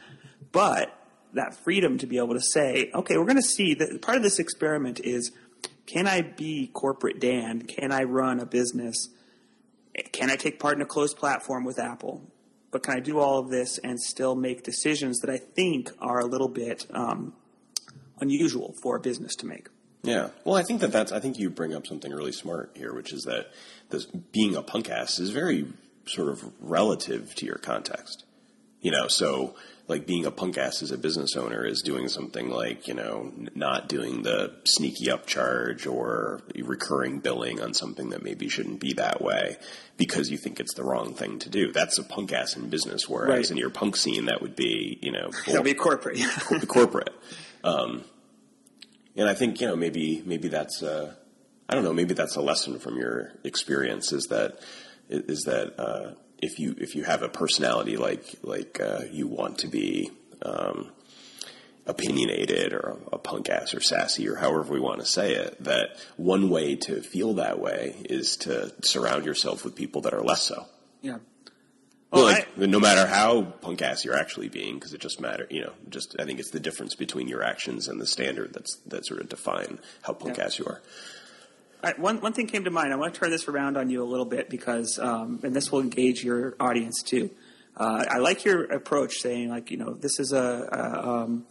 [0.52, 0.94] But
[1.34, 4.24] that freedom to be able to say, okay, we're going to see that part of
[4.24, 5.32] this experiment is
[5.86, 7.64] can I be corporate Dan?
[7.64, 9.10] Can I run a business?
[10.12, 12.22] Can I take part in a closed platform with Apple?
[12.72, 16.20] But can I do all of this and still make decisions that I think are
[16.20, 17.34] a little bit um,
[18.20, 19.68] unusual for a business to make?
[20.04, 20.30] Yeah.
[20.46, 23.12] Well, I think that that's, I think you bring up something really smart here, which
[23.12, 23.52] is that
[23.90, 25.68] this, being a punk ass is very
[26.06, 28.26] sort of relative to your context.
[28.82, 29.56] You know, so
[29.90, 33.34] like being a punk ass as a business owner is doing something like, you know,
[33.56, 39.20] not doing the sneaky upcharge or recurring billing on something that maybe shouldn't be that
[39.20, 39.58] way
[39.98, 41.72] because you think it's the wrong thing to do.
[41.72, 43.52] That's a punk ass in business, whereas right.
[43.52, 46.20] in your punk scene, that would be, you know, that be corporate.
[46.68, 47.14] corporate.
[47.64, 48.04] Um,
[49.16, 51.18] and I think you know maybe maybe that's a,
[51.68, 54.60] I don't know maybe that's a lesson from your experience is that
[55.10, 59.60] is that uh, if you if you have a personality like like uh, you want
[59.60, 60.92] to be um,
[61.86, 65.62] opinionated or a, a punk ass or sassy or however we want to say it
[65.64, 70.24] that one way to feel that way is to surround yourself with people that are
[70.24, 70.66] less so.
[71.02, 71.18] Yeah.
[72.12, 75.46] Well, like, I, no matter how punk ass you're actually being, because it just matter,
[75.52, 78.78] you know, just I think it's the difference between your actions and the standard that's
[78.88, 80.46] that sort of define how punk yeah.
[80.46, 80.82] ass you are.
[81.82, 82.92] Right, one one thing came to mind.
[82.92, 85.72] I want to turn this around on you a little bit because, um, and this
[85.72, 87.30] will engage your audience too.
[87.78, 91.46] Uh, I like your approach, saying like, you know, this is a, a um,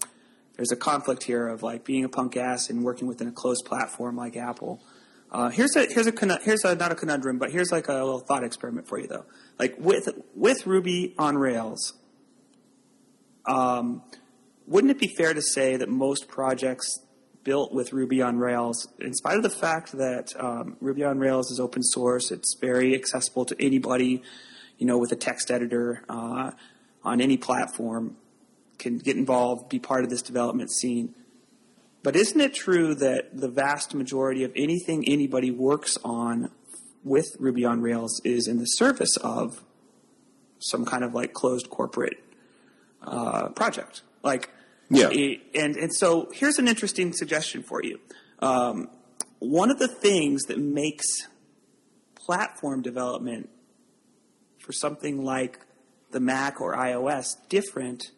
[0.56, 3.64] there's a conflict here of like being a punk ass and working within a closed
[3.64, 4.82] platform like Apple.
[5.30, 8.18] Uh, here's a here's a here's a not a conundrum, but here's like a little
[8.18, 9.24] thought experiment for you though.
[9.58, 11.94] Like with with Ruby on Rails,
[13.46, 14.02] um,
[14.66, 16.98] wouldn't it be fair to say that most projects
[17.44, 21.50] built with Ruby on Rails, in spite of the fact that um, Ruby on Rails
[21.50, 24.22] is open source, it's very accessible to anybody,
[24.78, 26.50] you know, with a text editor uh,
[27.04, 28.16] on any platform,
[28.78, 31.14] can get involved, be part of this development scene.
[32.02, 36.50] But isn't it true that the vast majority of anything anybody works on
[37.04, 39.62] with Ruby on Rails is in the service of
[40.58, 42.22] some kind of like closed corporate
[43.02, 44.02] uh, project.
[44.22, 44.50] Like,
[44.90, 45.08] Yeah.
[45.54, 48.00] and and so here's an interesting suggestion for you.
[48.38, 48.88] Um,
[49.38, 51.06] one of the things that makes
[52.14, 53.50] platform development
[54.58, 55.60] for something like
[56.10, 58.10] the Mac or iOS different.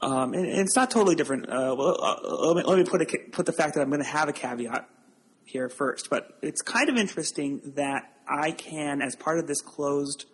[0.00, 1.48] Um, and, and it's not totally different.
[1.48, 4.02] Uh, well, uh, let me, let me put, a, put the fact that I'm going
[4.02, 4.88] to have a caveat
[5.44, 6.08] here first.
[6.08, 10.26] But it's kind of interesting that I can, as part of this closed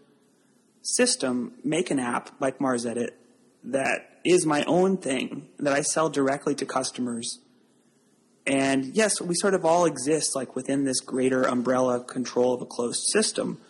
[0.83, 3.11] system, make an app like MarsEdit
[3.65, 7.39] that is my own thing that I sell directly to customers.
[8.47, 12.67] And yes, we sort of all exist like within this greater umbrella control of a
[12.67, 13.61] closed system.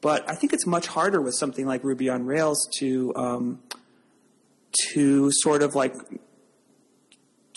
[0.00, 3.62] But I think it's much harder with something like Ruby on Rails to um,
[4.92, 5.94] to sort of like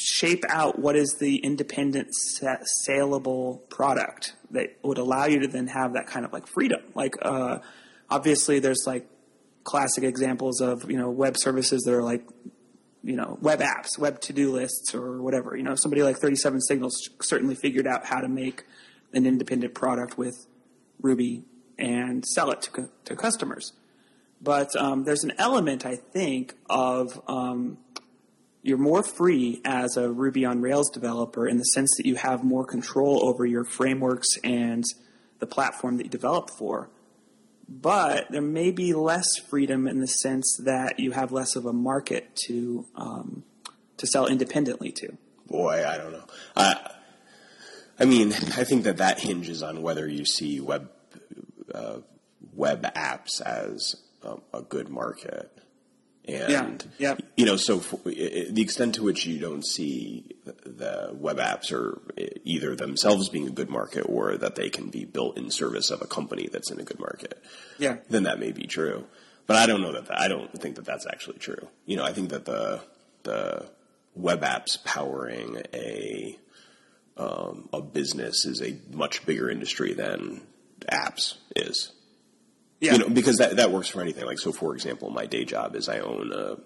[0.01, 5.67] shape out what is the independent sa- saleable product that would allow you to then
[5.67, 6.81] have that kind of like freedom.
[6.95, 7.59] Like uh,
[8.09, 9.07] obviously, there's like
[9.63, 12.27] classic examples of you know web services that are like
[13.03, 15.55] you know web apps, web to do lists, or whatever.
[15.55, 18.63] You know, somebody like 37 Signals certainly figured out how to make
[19.13, 20.35] an independent product with
[21.01, 21.43] Ruby
[21.77, 23.73] and sell it to, to customers.
[24.41, 27.77] But um, there's an element, I think, of um,
[28.61, 32.43] you're more free as a Ruby on Rails developer in the sense that you have
[32.43, 34.83] more control over your frameworks and
[35.39, 36.89] the platform that you develop for.
[37.81, 41.73] But there may be less freedom in the sense that you have less of a
[41.73, 43.43] market to um,
[43.97, 45.17] to sell independently to.
[45.47, 46.25] Boy, I don't know.
[46.55, 46.91] I,
[47.99, 50.89] I mean, I think that that hinges on whether you see web
[51.73, 51.99] uh,
[52.53, 55.51] web apps as a, a good market.
[56.25, 57.15] And Yeah, yeah.
[57.35, 61.99] you know, so for, the extent to which you don't see the web apps are
[62.43, 66.01] either themselves being a good market or that they can be built in service of
[66.01, 67.43] a company that's in a good market,
[67.77, 67.97] Yeah.
[68.09, 69.05] then that may be true.
[69.47, 71.67] But I don't know that, that I don't think that that's actually true.
[71.85, 72.81] You know, I think that the
[73.23, 73.65] the
[74.15, 76.37] web apps powering a
[77.17, 80.41] um, a business is a much bigger industry than
[80.89, 81.91] apps is.
[82.83, 82.93] Yeah.
[82.93, 84.25] You know, because that, that works for anything.
[84.25, 86.57] Like, so for example, my day job is I own a,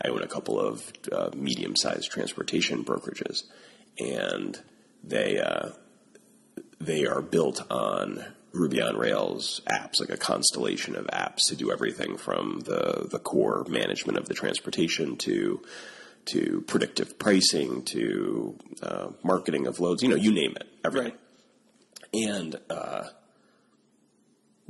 [0.00, 3.42] I own a couple of uh, medium sized transportation brokerages,
[3.98, 4.56] and
[5.02, 5.70] they uh,
[6.80, 11.72] they are built on Ruby on Rails apps, like a constellation of apps to do
[11.72, 15.60] everything from the the core management of the transportation to
[16.26, 20.04] to predictive pricing to uh, marketing of loads.
[20.04, 21.10] You know, you name it, everything.
[21.10, 21.20] Right.
[22.30, 23.08] And uh,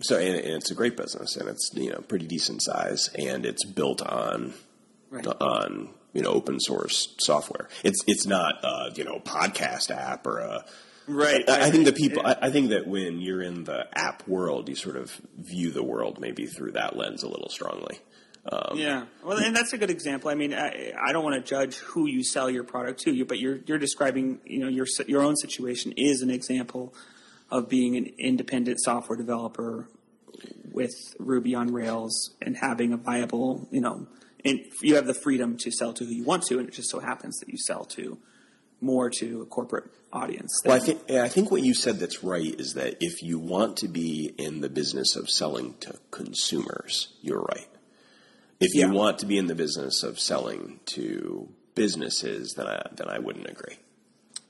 [0.00, 3.46] so, and, and it's a great business, and it's you know pretty decent size, and
[3.46, 4.54] it's built on
[5.10, 5.26] Right.
[5.26, 7.68] on you know open source software.
[7.84, 10.64] It's it's not a you know podcast app or a
[11.06, 11.48] Right.
[11.48, 12.22] I I think that people.
[12.26, 15.84] I I think that when you're in the app world, you sort of view the
[15.84, 17.98] world maybe through that lens a little strongly.
[18.50, 20.28] Um, Yeah, well, and that's a good example.
[20.30, 23.24] I mean, I, I don't want to judge who you sell your product to, you,
[23.24, 26.94] but you're you're describing, you know, your your own situation is an example
[27.54, 29.88] of being an independent software developer
[30.72, 30.90] with
[31.20, 34.08] Ruby on Rails and having a viable, you know,
[34.44, 36.90] and you have the freedom to sell to who you want to, and it just
[36.90, 38.18] so happens that you sell to
[38.80, 40.52] more to a corporate audience.
[40.64, 43.76] Well, I think I think what you said that's right is that if you want
[43.78, 47.68] to be in the business of selling to consumers, you're right.
[48.60, 48.92] If you Yeah.
[48.92, 53.48] want to be in the business of selling to businesses, then I then I wouldn't
[53.48, 53.76] agree.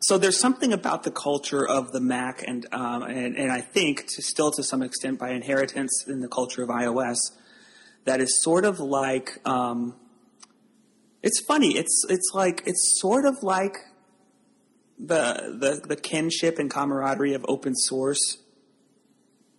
[0.07, 4.07] So there's something about the culture of the Mac, and um, and, and I think
[4.14, 7.17] to still to some extent by inheritance in the culture of iOS,
[8.05, 9.95] that is sort of like um,
[11.23, 11.77] it's funny.
[11.77, 13.77] It's it's like it's sort of like
[14.99, 18.38] the the the kinship and camaraderie of open source,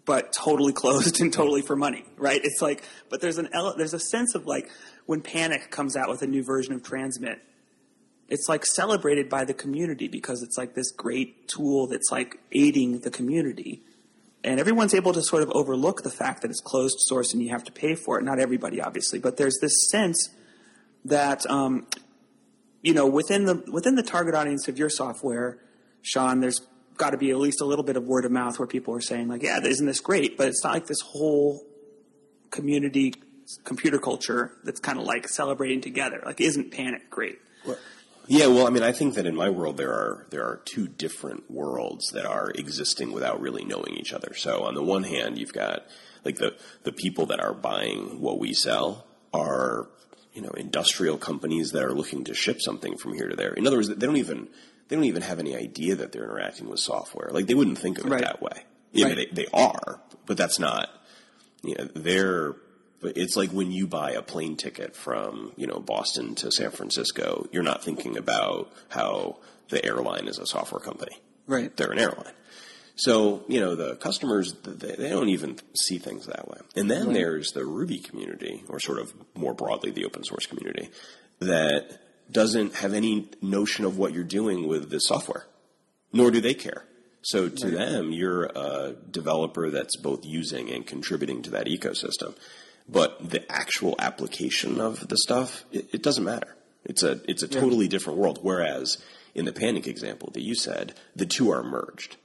[0.06, 2.40] but totally closed and totally for money, right?
[2.44, 4.70] It's like, but there's an there's a sense of like
[5.08, 7.40] when Panic comes out with a new version of Transmit,
[8.28, 13.00] it's like celebrated by the community because it's like this great tool that's like aiding
[13.00, 13.82] the community.
[14.44, 17.50] And everyone's able to sort of overlook the fact that it's closed source and you
[17.50, 18.24] have to pay for it.
[18.24, 20.30] Not everybody, obviously, but there's this sense
[21.04, 21.88] that um,
[22.82, 25.60] you know within the within the target audience of your software,
[26.02, 26.62] Sean, there's
[26.98, 29.02] got to be at least a little bit of word of mouth where people are
[29.02, 31.64] saying like, "Yeah, isn't this great?" But it's not like this whole
[32.52, 33.14] community
[33.64, 36.22] computer culture that's kind of like celebrating together.
[36.26, 37.40] Like, isn't Panic great?
[38.28, 40.88] Yeah, well, I mean, I think that in my world there are there are two
[40.88, 44.34] different worlds that are existing without really knowing each other.
[44.36, 45.86] So on the one hand, you've got
[46.24, 49.90] like the the people that are buying what we sell are
[50.34, 53.54] you know industrial companies that are looking to ship something from here to there.
[53.54, 54.48] In other words, they don't even
[54.88, 57.30] they don't even have any idea that they're interacting with software.
[57.32, 58.22] Like they wouldn't think of it Right.
[58.22, 58.64] that way.
[58.92, 59.16] Yeah, Right.
[59.34, 60.90] they, they are, but that's not.
[61.64, 62.56] You know, they're
[63.06, 67.48] it's like when you buy a plane ticket from, you know, Boston to San Francisco,
[67.52, 69.38] you're not thinking about how
[69.70, 71.18] the airline is a software company.
[71.48, 71.76] Right.
[71.76, 72.34] They're an airline.
[72.96, 76.58] So, you know, the customers, they, they don't even see things that way.
[76.76, 77.14] And then right.
[77.14, 80.90] there's the Ruby community, or sort of more broadly the open source community,
[81.40, 82.00] that
[82.32, 85.46] doesn't have any notion of what you're doing with the software,
[86.14, 86.86] nor do they care.
[87.22, 87.76] So to right.
[87.76, 92.36] them, you're a developer that's both using and contributing to that ecosystem.
[92.88, 96.56] But the actual application of the stuff, it, it doesn't matter.
[96.84, 97.92] It's a it's a totally yeah.
[97.92, 98.40] different world.
[98.42, 98.98] Whereas
[99.34, 102.18] in the panic example that you said, the two are merged.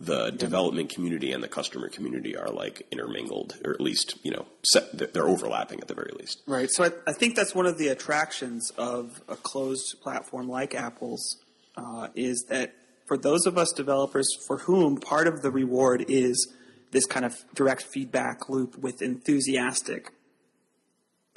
[0.00, 0.30] The yeah.
[0.30, 5.12] development community and the customer community are like intermingled, or at least you know set,
[5.12, 6.42] they're overlapping at the very least.
[6.46, 6.70] Right.
[6.70, 11.38] So I, I, think that's one of the attractions of a closed platform like Apple's
[11.76, 12.74] uh, is that
[13.06, 16.52] for those of us developers for whom part of the reward is
[16.94, 20.12] this kind of direct feedback loop with enthusiastic,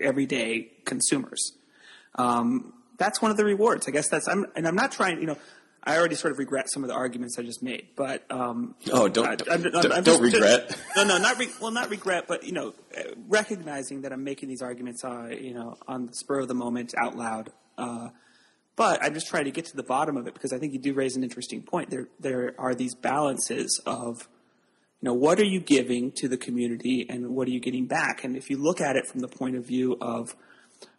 [0.02, 1.52] everyday consumers.
[2.16, 3.88] Um, that's one of the rewards.
[3.88, 5.38] I guess that's, I'm, and I'm not trying, you know,
[5.84, 9.08] I already sort of regret some of the arguments I just made, but um, oh,
[9.08, 10.78] don't I, I'm, I'm, don't, I'm don't regret.
[10.96, 12.74] No, no, not re, well, not regret, but you know,
[13.28, 16.94] recognizing that I'm making these arguments, uh, you know, on the spur of the moment,
[16.98, 17.52] out loud.
[17.78, 18.10] Uh,
[18.76, 20.80] but I'm just trying to get to the bottom of it because I think you
[20.80, 21.90] do raise an interesting point.
[21.90, 24.28] There, there are these balances of,
[25.02, 28.24] you know, what are you giving to the community and what are you getting back?
[28.24, 30.36] And if you look at it from the point of view of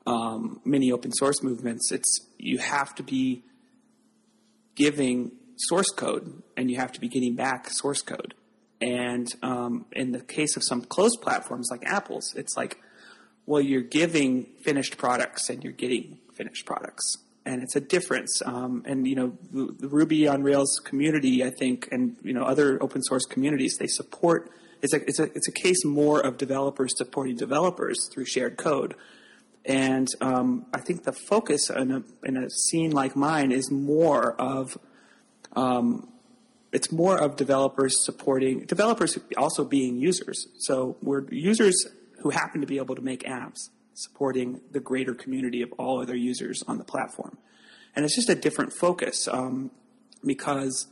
[0.07, 3.43] um, many open source movements, it's you have to be
[4.77, 8.35] giving source code and you have to be getting back source code.
[8.81, 12.79] And um, in the case of some closed platforms like Apple's, it's like,
[13.47, 17.17] well, you're giving finished products and you're getting finished products
[17.49, 18.43] and it's a difference.
[18.45, 22.81] Um, and you know, the, Ruby on Rails community, I think, and you know, other
[22.83, 24.51] open source communities, they support.
[24.83, 28.95] It's a it's a it's a case more of developers supporting developers through shared code.
[29.65, 34.35] And um, I think the focus in a, in a scene like mine is more
[34.41, 34.79] of
[35.57, 36.09] um,
[36.71, 40.47] it's more of developers supporting developers also being users.
[40.59, 41.87] So we're users
[42.21, 46.17] who happen to be able to make apps supporting the greater community of all other
[46.17, 47.37] users on the platform.
[47.97, 49.73] And it's just a different focus um,
[50.25, 50.87] because,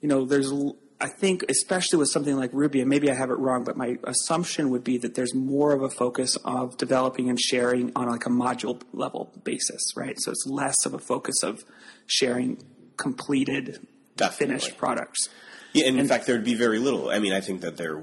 [0.00, 0.52] you know, there's,
[1.00, 3.98] I think, especially with something like Ruby, and maybe I have it wrong, but my
[4.04, 8.26] assumption would be that there's more of a focus of developing and sharing on like
[8.26, 10.14] a module level basis, right?
[10.20, 11.64] So it's less of a focus of
[12.06, 12.62] sharing
[12.96, 13.84] completed,
[14.16, 14.46] Definitely.
[14.46, 15.28] finished products.
[15.72, 17.10] Yeah, and in fact, there'd be very little.
[17.10, 18.00] I mean, I think that there,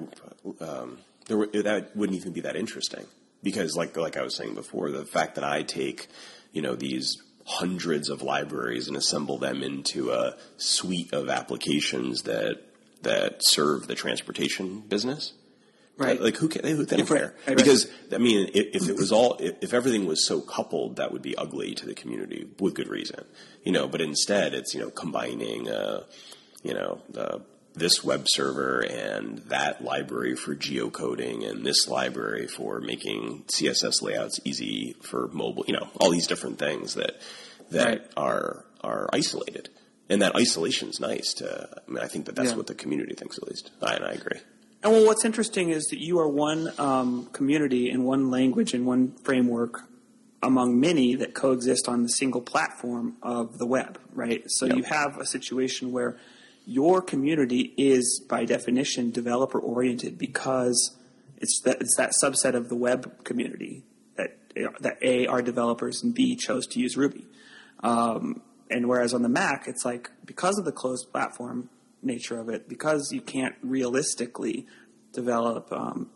[0.60, 0.98] um,
[1.28, 3.06] there that wouldn't even be that interesting
[3.44, 6.08] because like like I was saying before, the fact that I take
[6.52, 12.62] you know these hundreds of libraries and assemble them into a suite of applications that
[13.02, 15.34] that serve the transportation business.
[15.98, 16.20] Right.
[16.20, 17.36] Like who can, who can care?
[17.48, 17.58] Right.
[17.58, 21.12] Because I mean, if, if, it was all, if, if everything was so coupled, that
[21.12, 23.24] would be ugly to the community with good reason,
[23.64, 23.88] you know.
[23.88, 26.04] But instead, it's you know combining, uh,
[26.64, 27.40] you know, uh,
[27.74, 34.40] this web server and that library for geocoding and this library for making CSS layouts
[34.44, 37.22] easy for mobile, you know, all these different things that
[37.72, 38.12] that right.
[38.18, 39.70] are are isolated.
[40.10, 42.58] And that isolation is nice to I mean I think that that's yeah.
[42.58, 43.72] what the community thinks at least.
[43.82, 44.40] I and I agree.
[44.84, 48.86] And well what's interesting is that you are one um, community in one language and
[48.86, 49.84] one framework
[50.44, 54.44] among many that coexist on the single platform of the web, right?
[54.48, 54.76] So yep.
[54.76, 56.18] you have a situation where
[56.66, 60.96] your community is by definition developer oriented because
[61.38, 63.84] it's that it's that subset of the web community
[64.16, 64.38] that
[64.80, 67.28] that a are developers and b chose to use Ruby.
[67.84, 71.70] Um, and whereas on the Mac, it's like because of the closed platform
[72.02, 74.66] nature of it, because you can't realistically
[75.14, 76.10] develop um,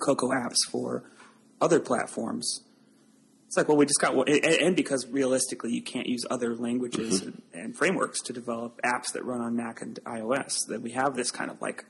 [0.00, 1.04] Cocoa apps for
[1.60, 2.62] other platforms,
[3.52, 7.28] it's like, well, we just got, and because realistically you can't use other languages mm-hmm.
[7.52, 11.16] and, and, frameworks to develop apps that run on Mac and iOS, that we have
[11.16, 11.84] this kind of like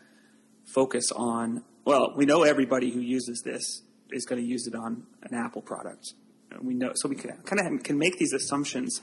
[0.64, 5.04] focus on, well, we know everybody who uses this is going to use it on
[5.22, 6.14] an Apple product.
[6.60, 9.00] We know, so we can, kind of can make these assumptions.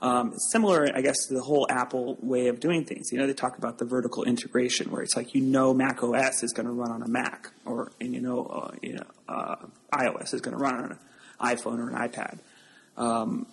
[0.00, 3.12] Um, similar, I guess, to the whole Apple way of doing things.
[3.12, 6.42] You know, they talk about the vertical integration, where it's like you know Mac OS
[6.42, 9.54] is going to run on a Mac, or and you know, uh, you know, uh,
[9.94, 10.98] iOS is going to run on a
[11.42, 12.38] iPhone or an iPad.
[12.96, 13.46] Um,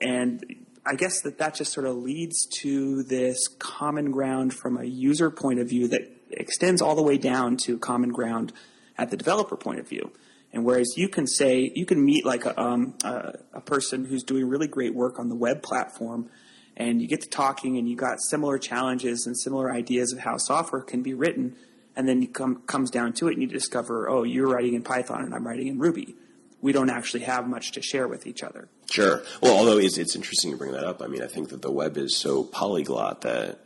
[0.00, 0.44] and
[0.86, 5.30] I guess that that just sort of leads to this common ground from a user
[5.30, 8.52] point of view that extends all the way down to common ground
[8.96, 10.12] at the developer point of view.
[10.52, 14.22] And whereas you can say, you can meet like a, um, a, a, person who's
[14.22, 16.30] doing really great work on the web platform,
[16.74, 20.38] and you get to talking and you got similar challenges and similar ideas of how
[20.38, 21.54] software can be written,
[21.96, 24.82] and then it come, comes down to it, and you discover, oh, you're writing in
[24.82, 26.14] Python and I'm writing in Ruby.
[26.60, 28.68] We don't actually have much to share with each other.
[28.90, 29.22] Sure.
[29.40, 31.02] Well, although it's, it's interesting to bring that up.
[31.02, 33.60] I mean, I think that the web is so polyglot that,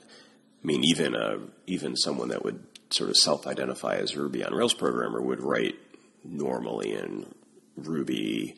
[0.63, 4.53] I mean, even a, even someone that would sort of self-identify as a Ruby on
[4.53, 5.77] Rails programmer would write
[6.25, 7.27] normally in
[7.77, 8.57] Ruby,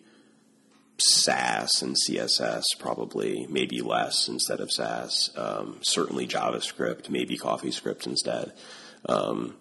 [0.98, 5.30] Sass and CSS, probably maybe less instead of Sass.
[5.36, 8.52] Um, certainly JavaScript, maybe CoffeeScript instead.
[9.06, 9.56] Um,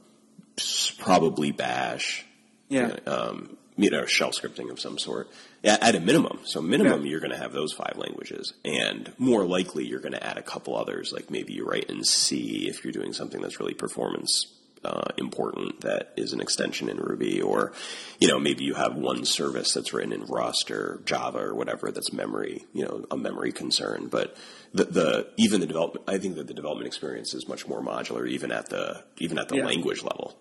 [0.99, 2.25] probably Bash.
[2.69, 2.97] Yeah.
[3.05, 5.29] Um, you know, shell scripting of some sort
[5.63, 6.39] at a minimum.
[6.43, 7.11] So minimum, yeah.
[7.11, 10.43] you're going to have those five languages, and more likely you're going to add a
[10.43, 14.47] couple others, like maybe you write in C if you're doing something that's really performance
[14.85, 17.71] uh, important that is an extension in Ruby, or
[18.19, 21.91] you know maybe you have one service that's written in Rust or Java or whatever
[21.91, 24.07] that's memory, you know, a memory concern.
[24.11, 24.35] But
[24.73, 28.27] the, the even the development, I think that the development experience is much more modular,
[28.27, 29.65] even at the even at the yeah.
[29.65, 30.37] language level.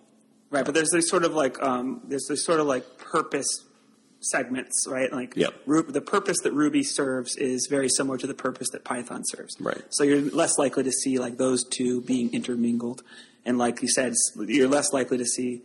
[0.52, 3.48] Right, but there's this sort of like um, there's this sort of like purpose
[4.20, 5.10] segments, right?
[5.10, 5.54] Like yep.
[5.64, 9.56] Ru- the purpose that Ruby serves is very similar to the purpose that Python serves.
[9.58, 9.82] Right.
[9.88, 13.02] So you're less likely to see like those two being intermingled,
[13.46, 15.62] and like you said, you're less likely to see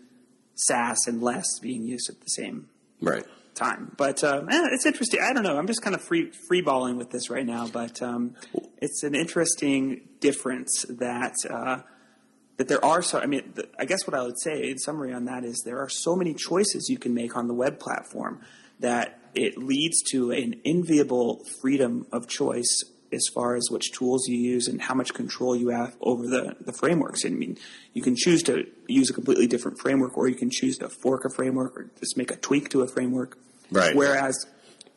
[0.55, 2.69] Sass and less being used at the same
[3.01, 3.25] right
[3.55, 3.91] time.
[3.97, 5.19] But uh, eh, it's interesting.
[5.21, 5.57] I don't know.
[5.57, 8.35] I'm just kind of free free balling with this right now, but um,
[8.77, 11.35] it's an interesting difference that.
[11.49, 11.79] Uh,
[12.57, 15.13] that there are so I mean the, I guess what I would say in summary
[15.13, 18.41] on that is there are so many choices you can make on the web platform
[18.79, 24.37] that it leads to an enviable freedom of choice as far as which tools you
[24.37, 27.25] use and how much control you have over the, the frameworks.
[27.25, 27.57] I mean,
[27.93, 31.23] you can choose to use a completely different framework or you can choose to fork
[31.23, 33.37] a framework or just make a tweak to a framework.
[33.71, 33.95] Right.
[33.95, 34.45] Whereas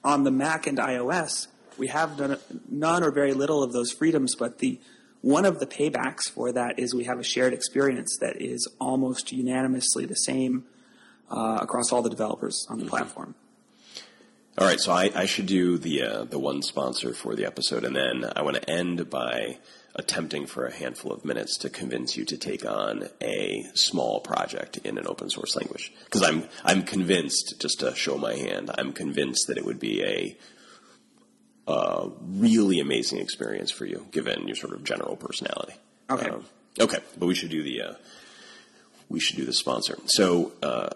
[0.03, 1.47] on the Mac and iOS,
[1.79, 2.39] we have none,
[2.69, 4.81] none or very little of those freedoms, but the
[5.23, 9.33] one of the paybacks for that is we have a shared experience that is almost
[9.33, 10.65] unanimously the same
[11.31, 12.91] uh, across all the developers on the mm-hmm.
[12.91, 13.35] platform.
[14.59, 17.85] All right, so I, I should do the uh, the one sponsor for the episode,
[17.85, 19.59] and then I want to end by
[19.95, 24.79] attempting for a handful of minutes to convince you to take on a small project
[24.79, 25.93] in an open source language.
[26.05, 30.03] Because I'm I'm convinced, just to show my hand, I'm convinced that it would be
[30.03, 30.37] a
[31.71, 35.75] a really amazing experience for you, given your sort of general personality.
[36.11, 36.29] Okay.
[36.29, 36.45] Um,
[36.79, 37.95] okay, but we should do the uh,
[39.09, 39.99] we should do the sponsor.
[40.07, 40.91] So, uh,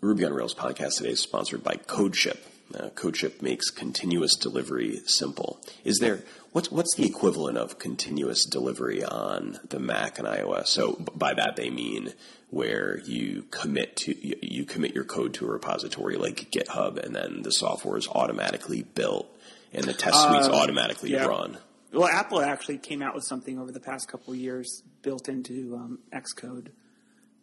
[0.00, 2.38] Ruby on Rails podcast today is sponsored by CodeShip.
[2.74, 5.60] Uh, CodeShip makes continuous delivery simple.
[5.84, 6.22] Is there
[6.52, 10.68] what's what's the equivalent of continuous delivery on the Mac and iOS?
[10.68, 12.12] So by that they mean
[12.50, 14.14] where you commit to
[14.46, 18.82] you commit your code to a repository like GitHub, and then the software is automatically
[18.82, 19.33] built
[19.74, 21.26] and the test suites uh, automatically yeah.
[21.26, 21.58] run.
[21.92, 25.76] Well, Apple actually came out with something over the past couple of years built into
[25.76, 26.68] um, Xcode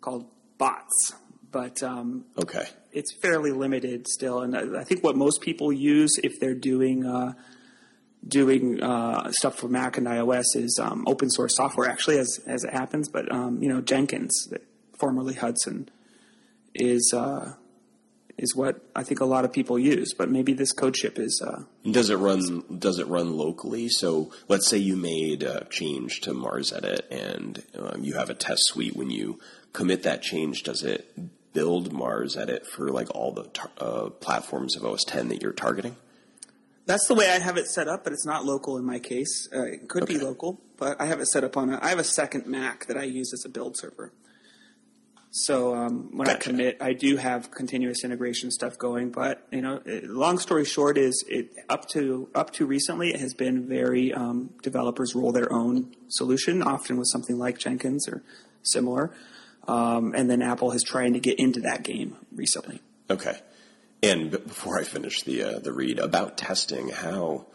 [0.02, 0.26] called
[0.58, 1.14] bots,
[1.52, 4.42] but um, okay, it's fairly limited still.
[4.42, 7.34] And I, I, think what most people use if they're doing uh,
[8.28, 11.90] doing uh, stuff for Mac and iOS is um, open source software.
[11.90, 14.52] Actually, as as it happens, but um, you know Jenkins,
[15.00, 15.88] formerly Hudson,
[16.76, 17.54] is uh,
[18.42, 20.14] is what I think a lot of people use.
[20.14, 21.42] But maybe this CodeShip is.
[21.46, 22.64] Uh, does it run?
[22.78, 23.88] Does it run locally?
[23.88, 28.62] So let's say you made a change to MarsEdit, and um, you have a test
[28.66, 28.96] suite.
[28.96, 29.40] When you
[29.72, 31.14] commit that change, does it
[31.54, 35.96] build MarsEdit for like all the tar- uh, platforms of OS 10 that you're targeting?
[36.86, 39.48] That's the way I have it set up, but it's not local in my case.
[39.54, 40.18] Uh, it could okay.
[40.18, 41.80] be local, but I have it set up on a.
[41.82, 44.12] I have a second Mac that I use as a build server.
[45.34, 46.38] So um, when gotcha.
[46.38, 49.12] I commit, I do have continuous integration stuff going.
[49.12, 53.34] But you know, long story short is it up to up to recently it has
[53.34, 58.24] been very um, developers roll their own solution, often with something like Jenkins or
[58.62, 59.16] similar.
[59.68, 62.82] Um, and then Apple is trying to get into that game recently.
[63.10, 63.40] Okay.
[64.04, 67.46] And before I finish the uh, the read about testing, how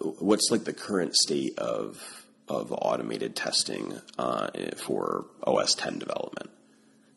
[0.00, 6.50] what's like the current state of of automated testing uh, for OS 10 development?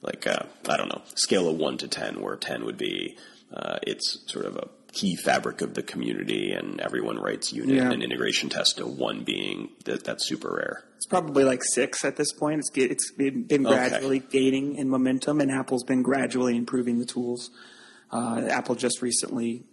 [0.02, 3.18] Like uh, I don't know, scale of one to ten, where ten would be
[3.54, 7.92] uh, it's sort of a key fabric of the community, and everyone writes unit yeah.
[7.92, 8.78] and integration test.
[8.78, 10.84] To one being that that's super rare.
[10.96, 12.60] It's probably like six at this point.
[12.60, 14.28] It's it's been, been gradually okay.
[14.32, 17.52] gaining in momentum, and Apple's been gradually improving the tools.
[18.12, 19.64] Uh, Apple just recently.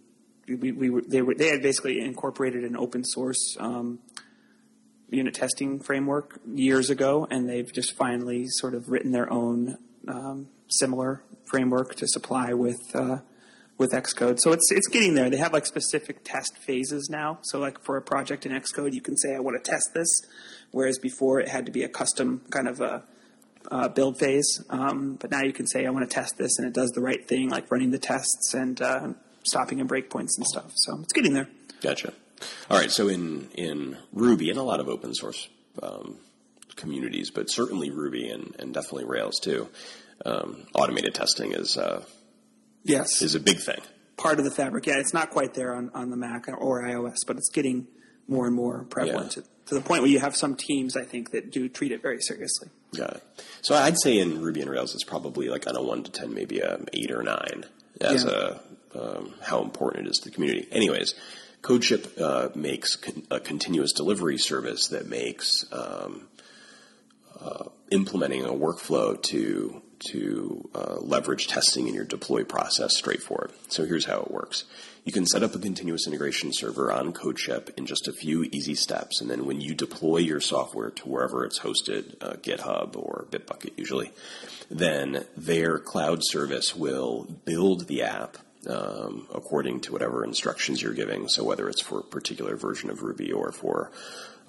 [0.47, 3.97] We, we were, they were they had basically incorporated an open source um,
[5.09, 10.47] unit testing framework years ago, and they've just finally sort of written their own um,
[10.67, 13.19] similar framework to supply with uh,
[13.77, 14.39] with Xcode.
[14.39, 15.29] So it's it's getting there.
[15.29, 17.39] They have like specific test phases now.
[17.43, 20.09] So like for a project in Xcode, you can say I want to test this,
[20.71, 23.03] whereas before it had to be a custom kind of a
[23.71, 24.63] uh, build phase.
[24.69, 27.01] Um, but now you can say, I want to test this, and it does the
[27.01, 30.71] right thing, like running the tests and uh, stopping and breakpoints and stuff.
[30.75, 31.49] So it's getting there.
[31.81, 32.13] Gotcha.
[32.69, 32.91] All right.
[32.91, 35.47] So in in Ruby and a lot of open source
[35.81, 36.17] um,
[36.75, 39.69] communities, but certainly Ruby and, and definitely Rails too,
[40.25, 42.03] um, automated testing is uh,
[42.83, 43.79] yes is a big thing.
[44.17, 44.85] Part of the fabric.
[44.85, 47.87] Yeah, it's not quite there on, on the Mac or iOS, but it's getting
[48.27, 49.43] more and more prevalent Yeah.
[49.43, 52.01] to, to the point where you have some teams, I think, that do treat it
[52.01, 52.69] very seriously.
[52.97, 53.23] Got it.
[53.61, 56.33] So I'd say in Ruby and Rails, it's probably like on a one to ten,
[56.33, 57.65] maybe a eight or nine
[57.99, 58.53] as Yeah.
[58.93, 60.65] a um, how important it is to the community.
[60.71, 61.15] Anyways,
[61.61, 66.29] CodeShip uh, makes con- a continuous delivery service that makes um,
[67.45, 69.81] uh, implementing a workflow to
[70.11, 73.51] to uh, leverage testing in your deploy process straightforward.
[73.69, 74.65] So here's how it works.
[75.05, 78.75] You can set up a continuous integration server on CodeShip in just a few easy
[78.75, 83.27] steps, and then when you deploy your software to wherever it's hosted, uh, GitHub or
[83.29, 84.11] Bitbucket usually,
[84.69, 88.37] then their cloud service will build the app
[88.67, 91.27] um, according to whatever instructions you're giving.
[91.27, 93.91] So whether it's for a particular version of Ruby or for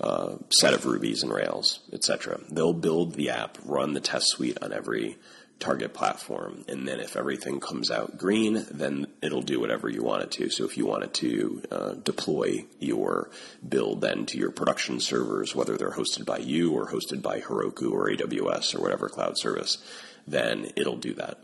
[0.00, 2.40] uh, set of Rubies and Rails, etc.
[2.50, 5.16] They'll build the app, run the test suite on every
[5.58, 10.22] target platform, and then if everything comes out green, then it'll do whatever you want
[10.22, 10.50] it to.
[10.50, 13.30] So if you wanted to uh, deploy your
[13.66, 17.90] build then to your production servers, whether they're hosted by you or hosted by Heroku
[17.90, 19.78] or AWS or whatever cloud service,
[20.26, 21.38] then it'll do that.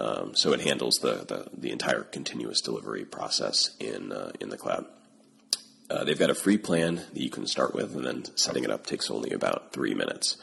[0.00, 4.56] Um, so it handles the, the, the entire continuous delivery process in uh, in the
[4.56, 4.86] cloud.
[5.90, 8.70] Uh, they've got a free plan that you can start with, and then setting it
[8.70, 10.38] up takes only about three minutes.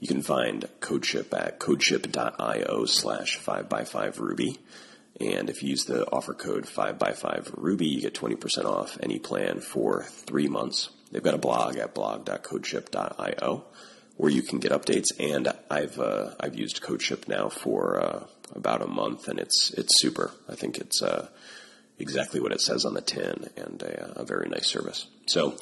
[0.00, 4.58] You can find CodeShip at codeship.io slash 5x5ruby.
[5.20, 10.02] And if you use the offer code 5x5ruby, you get 20% off any plan for
[10.02, 10.90] three months.
[11.10, 13.64] They've got a blog at blog.codeship.io
[14.16, 15.08] where you can get updates.
[15.18, 20.00] And I've uh, I've used CodeShip now for uh, about a month, and it's it's
[20.00, 20.32] super.
[20.48, 21.28] I think it's uh,
[21.98, 25.06] exactly what it says on the tin and a, a very nice service.
[25.28, 25.56] So,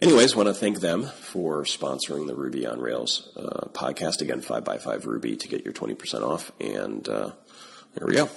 [0.00, 4.20] anyways, want to thank them for sponsoring the Ruby on Rails uh, podcast.
[4.20, 6.52] Again, 5x5 Ruby to get your 20% off.
[6.60, 7.32] And uh,
[7.94, 8.28] there we go.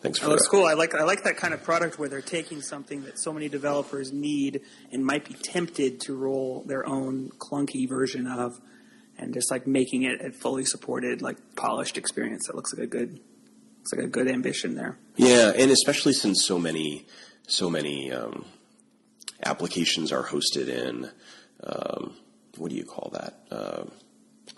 [0.00, 0.64] Thanks for Oh, that's cool.
[0.64, 3.48] I like I like that kind of product where they're taking something that so many
[3.48, 8.60] developers need and might be tempted to roll their own clunky version of,
[9.18, 12.86] and just like making it a fully supported, like polished experience that looks like a
[12.86, 13.20] good,
[13.82, 14.96] it's like a good ambition there.
[15.16, 17.06] Yeah, and especially since so many,
[17.46, 18.46] so many um,
[19.44, 21.10] applications are hosted in,
[21.62, 22.14] um,
[22.56, 23.40] what do you call that?
[23.50, 23.84] Uh,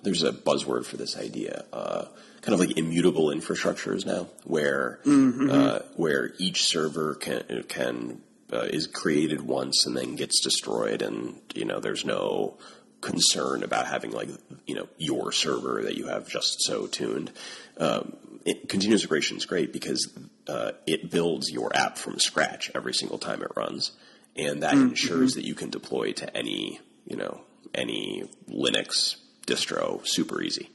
[0.04, 2.04] there's a buzzword for this idea, uh,
[2.42, 8.20] kind of like immutable infrastructures now, where uh, where each server can can
[8.52, 12.58] uh, is created once and then gets destroyed, and you know there's no
[13.00, 14.28] concern about having like
[14.66, 17.30] you know your server that you have just so tuned.
[17.78, 20.12] Um, it, continuous integration is great because
[20.48, 23.92] uh, it builds your app from scratch every single time it runs,
[24.36, 27.40] and that ensures that you can deploy to any you know
[27.74, 29.16] any Linux
[29.46, 30.70] distro super easy.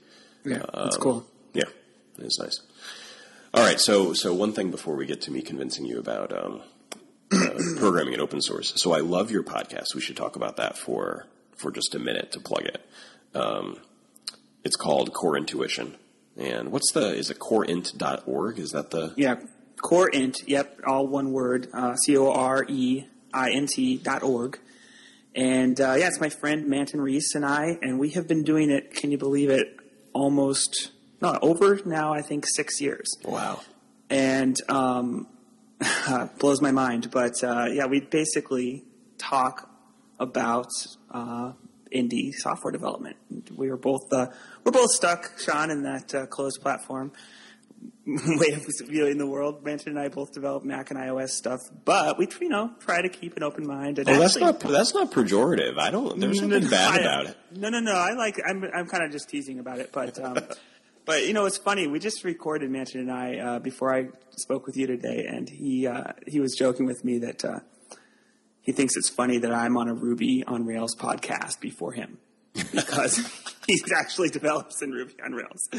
[0.46, 1.28] Yeah, that's Um, cool.
[2.18, 2.60] Yeah, it's nice.
[3.54, 6.62] All right, so so one thing before we get to me convincing you about um,
[7.32, 8.74] uh, programming in open source.
[8.78, 9.96] So I love your podcast.
[9.96, 12.82] We should talk about that for for just a minute to plug it.
[13.34, 13.78] Um,
[14.64, 15.96] it's called Core Intuition,
[16.36, 18.60] and what's the is it coreint.org?
[18.60, 19.36] Is that the Yeah,
[19.82, 20.42] core int.
[20.46, 21.68] Yep, all one word.
[21.74, 24.60] Uh, C O R E I N T dot org.
[25.36, 28.72] And uh, yeah, it's my friend Manton Reece and I, and we have been doing
[28.72, 28.94] it.
[28.96, 29.78] Can you believe it?
[30.14, 30.92] Almost
[31.22, 32.14] no over now.
[32.14, 33.08] I think six years.
[33.24, 33.62] wow?
[34.10, 35.28] and um,
[36.40, 37.10] blows my mind.
[37.12, 38.84] But uh, yeah, we basically
[39.18, 39.70] talk
[40.20, 40.70] about
[41.12, 41.52] uh,
[41.94, 43.18] indie software development.
[43.56, 44.28] We were both uh,
[44.64, 47.12] we're both stuck, Sean, in that uh, closed platform
[48.08, 49.64] way of viewing the world.
[49.64, 53.10] Manton and I both develop Mac and iOS stuff, but we you know try to
[53.10, 54.00] keep an open mind.
[54.00, 55.78] And Oh, that's not that's not pejorative.
[55.78, 56.20] I don't.
[56.20, 57.38] There's nothing bad I- about it.
[57.52, 57.94] No, no, no.
[57.94, 58.40] I like.
[58.48, 58.64] I'm.
[58.74, 60.18] I'm kind of just teasing about it, but.
[60.24, 60.38] Um,
[61.08, 61.88] But you know, it's funny.
[61.88, 65.88] We just recorded Manton and I uh, before I spoke with you today, and he
[65.88, 67.60] uh, he was joking with me that uh,
[68.62, 72.18] he thinks it's funny that I'm on a Ruby on Rails podcast before him
[72.54, 73.18] because
[73.68, 75.70] he actually develops in Ruby on Rails.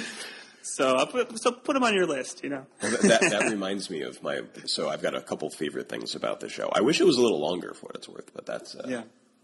[0.62, 2.42] So put, so put him on your list.
[2.42, 2.66] You know.
[2.82, 4.40] Well, that, that, that reminds me of my.
[4.66, 6.70] So I've got a couple favorite things about the show.
[6.74, 9.02] I wish it was a little longer for what it's worth, but that's uh, Yeah.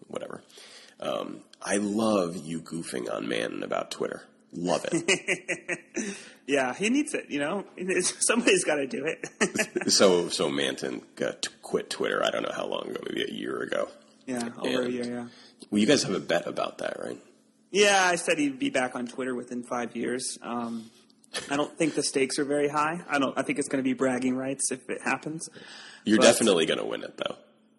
[0.09, 0.43] whatever.
[1.01, 4.23] Um, I love you goofing on Manton about Twitter.
[4.55, 6.17] Love it.
[6.47, 7.31] Yeah, he needs it.
[7.31, 7.65] You know,
[8.03, 9.91] somebody's got to do it.
[9.91, 12.23] so so Manton got to quit Twitter.
[12.23, 13.89] I don't know how long ago, maybe a year ago.
[14.27, 15.05] yeah, over a year.
[15.05, 15.27] Yeah.
[15.71, 17.19] Well, you guys have a bet about that, right?
[17.71, 20.37] Yeah, I said he'd be back on Twitter within five years.
[20.43, 20.91] Um,
[21.51, 23.01] I don't think the stakes are very high.
[23.09, 23.33] I don't.
[23.39, 25.49] I think it's going to be bragging rights if it happens.
[26.05, 27.37] You're But- definitely going to win it, though.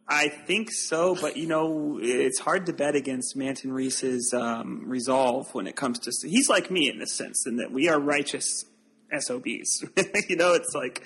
[0.08, 5.51] I think so, but you know, it's hard to bet against Manton Reece's um, resolve
[5.53, 6.12] when it comes to.
[6.28, 8.66] He's like me in this sense, in that we are righteous
[9.12, 9.84] SOBs.
[10.30, 11.03] you know, it's like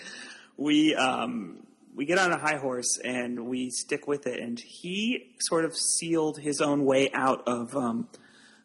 [0.58, 4.39] we um, we get on a high horse and we stick with it.
[4.39, 8.10] And he sort of sealed his own way out of um,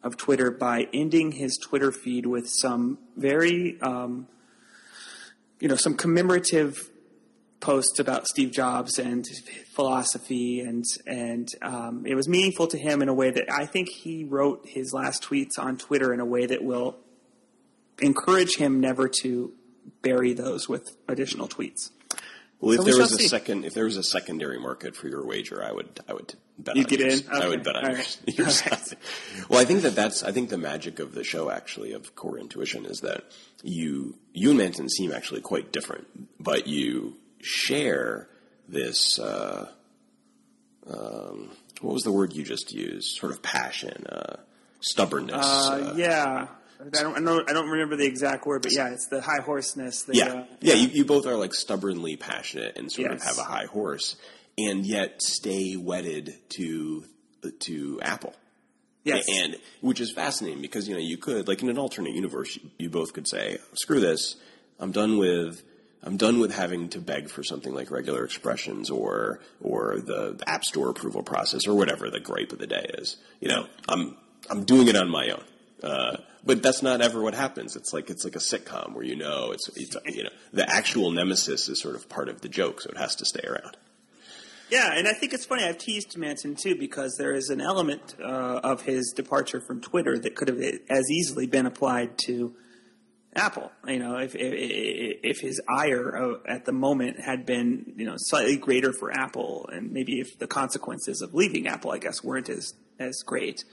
[0.03, 4.29] of Twitter by ending his Twitter feed with some very um,
[5.61, 6.91] you know some commemorative
[7.65, 9.27] posts about Steve Jobs and
[9.75, 13.89] philosophy, and and um, it was meaningful to him in a way that I think
[13.89, 16.97] he wrote his last tweets on Twitter in a way that will
[18.01, 19.53] encourage him never to
[20.03, 21.91] bury those with additional tweets.
[22.61, 23.29] Well, if So we there was a see.
[23.29, 26.77] second, if there was a secondary market for your wager, I would, I would bet.
[26.77, 27.21] You'd on get yours.
[27.27, 27.33] in?
[27.33, 28.19] I would bet on yours.
[28.27, 28.39] right.
[28.39, 28.71] your side.
[28.73, 28.95] right.
[29.51, 32.39] Well, I think that that's, I think the magic of the show actually of Core
[32.39, 33.25] Intuition is that
[33.63, 36.07] you, you and Manton seem actually quite different,
[36.41, 38.29] but you share
[38.69, 39.19] this.
[39.19, 39.69] Uh,
[40.87, 43.17] um, what was the word you just used?
[43.17, 44.37] Sort of passion, uh,
[44.81, 45.45] stubbornness.
[45.45, 46.47] Uh, uh, yeah,
[46.81, 49.41] I don't, I don't I don't remember the exact word, but yeah, it's the high
[49.41, 50.05] horseness.
[50.07, 50.75] The, Yeah, uh, yeah.
[50.75, 54.17] You, you both are like stubbornly passionate and sort of have a high horse,
[54.59, 57.05] and yet stay wedded to
[57.61, 58.35] to Apple.
[59.05, 62.59] yes, And which is fascinating because you know you could like in an alternate universe
[62.79, 64.37] you both could say screw this
[64.81, 65.63] I'm done with
[66.05, 70.65] I'm done with having to beg for something like regular expressions or or the, App
[70.65, 73.17] Store approval process or whatever the gripe of the day is.
[73.41, 74.17] You know I'm
[74.51, 75.45] I'm doing it on my own.
[75.83, 77.75] Uh, but that's not ever what happens.
[77.77, 81.11] It's like it's like a sitcom where you know it's it's you know the actual
[81.11, 83.77] nemesis is sort of part of the joke so it has to stay around.
[84.71, 85.65] Yeah, and I think it's funny.
[85.65, 90.19] I've teased Manton too because there is an element uh, of his departure from Twitter
[90.19, 92.55] that could have as easily been applied to
[93.37, 93.71] Apple.
[93.87, 98.15] You know, if if, if his ire uh, at the moment had been you know
[98.17, 102.49] slightly greater for Apple, and maybe if the consequences of leaving Apple, I guess, weren't
[102.49, 103.65] as as great.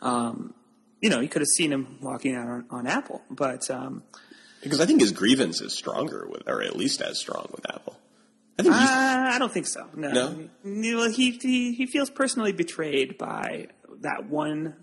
[0.00, 0.54] Um,
[1.00, 4.02] you know, you could have seen him walking out on, on Apple, but um,
[4.62, 7.98] because I think his grievance is stronger with or at least as strong with Apple
[8.58, 9.88] I think Uh, I don't think so.
[9.94, 10.10] No.
[10.10, 10.48] No?
[10.64, 13.68] Well, he, he he feels personally betrayed by
[14.00, 14.76] that one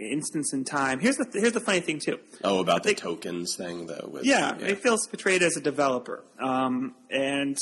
[0.00, 1.00] instance in time.
[1.00, 2.18] Here's the here's the funny thing too.
[2.42, 4.08] Oh, about the tokens thing, though.
[4.12, 7.56] With, Yeah, he feels betrayed as a developer, um, and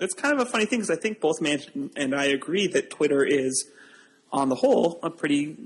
[0.00, 2.90] it's kind of a funny thing because I think both Manton and I agree that
[2.90, 3.68] Twitter is,
[4.32, 5.56] on the whole, a pretty,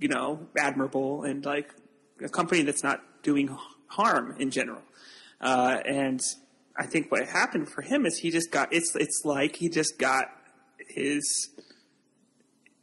[0.00, 1.74] you know, admirable and like
[2.22, 3.56] a company that's not doing
[3.86, 4.82] harm in general.
[5.40, 6.20] Uh, and
[6.76, 9.98] I think what happened for him is he just got it's it's like he just
[9.98, 10.26] got
[10.88, 11.50] his.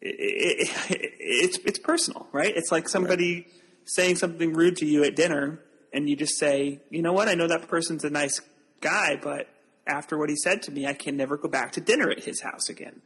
[0.08, 2.54] It, it, it's it's personal, right?
[2.56, 3.48] It's like somebody
[3.86, 5.60] saying something rude to you at dinner,
[5.92, 7.28] and you just say, "You know what?
[7.28, 8.42] I know that person's a nice
[8.82, 9.48] guy, but
[9.88, 12.42] after what he said to me, I can never go back to dinner at his
[12.42, 13.02] house again."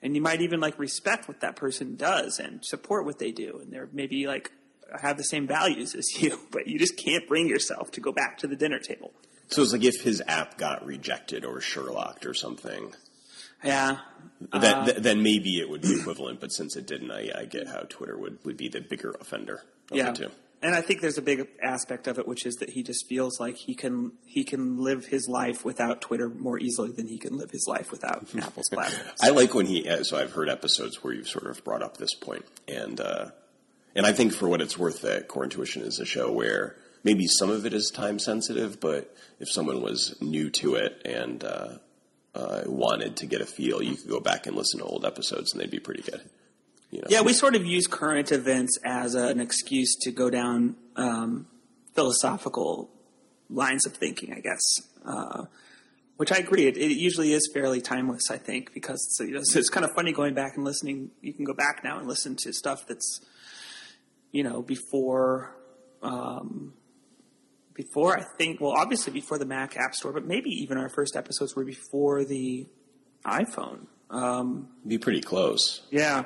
[0.00, 3.58] And you might even like respect what that person does and support what they do,
[3.60, 4.52] and they're maybe like
[5.00, 8.38] have the same values as you, but you just can't bring yourself to go back
[8.38, 9.12] to the dinner table.
[9.48, 12.92] So it's like if his app got rejected or Sherlocked or something,
[13.62, 13.98] Yeah,
[14.52, 16.40] that, th- then maybe it would be equivalent.
[16.40, 19.62] But since it didn't, I, I get how Twitter would, would be the bigger offender
[19.90, 20.10] of yeah.
[20.10, 20.30] the two.
[20.60, 23.38] And I think there's a big aspect of it, which is that he just feels
[23.38, 27.36] like he can he can live his life without Twitter more easily than he can
[27.36, 29.06] live his life without Apple's platform.
[29.22, 29.88] I like when he.
[29.88, 33.30] uh, So I've heard episodes where you've sort of brought up this point, and uh,
[33.94, 37.26] and I think for what it's worth, that Core Intuition is a show where maybe
[37.26, 41.78] some of it is time sensitive, but if someone was new to it and uh,
[42.34, 45.52] uh, wanted to get a feel, you could go back and listen to old episodes,
[45.52, 46.20] and they'd be pretty good.
[46.90, 47.06] You know?
[47.10, 51.46] Yeah, we sort of use current events as an excuse to go down um,
[51.94, 52.90] philosophical
[53.50, 54.62] lines of thinking, I guess.
[55.04, 55.44] Uh,
[56.16, 58.30] which I agree, it, it usually is fairly timeless.
[58.30, 61.10] I think because it's, you know, it's kind of funny going back and listening.
[61.20, 63.20] You can go back now and listen to stuff that's,
[64.32, 65.54] you know, before,
[66.02, 66.74] um,
[67.78, 68.60] before I think.
[68.60, 72.24] Well, obviously before the Mac App Store, but maybe even our first episodes were before
[72.24, 72.66] the
[73.24, 73.86] iPhone.
[74.10, 75.82] Um, be pretty close.
[75.90, 76.24] yeah.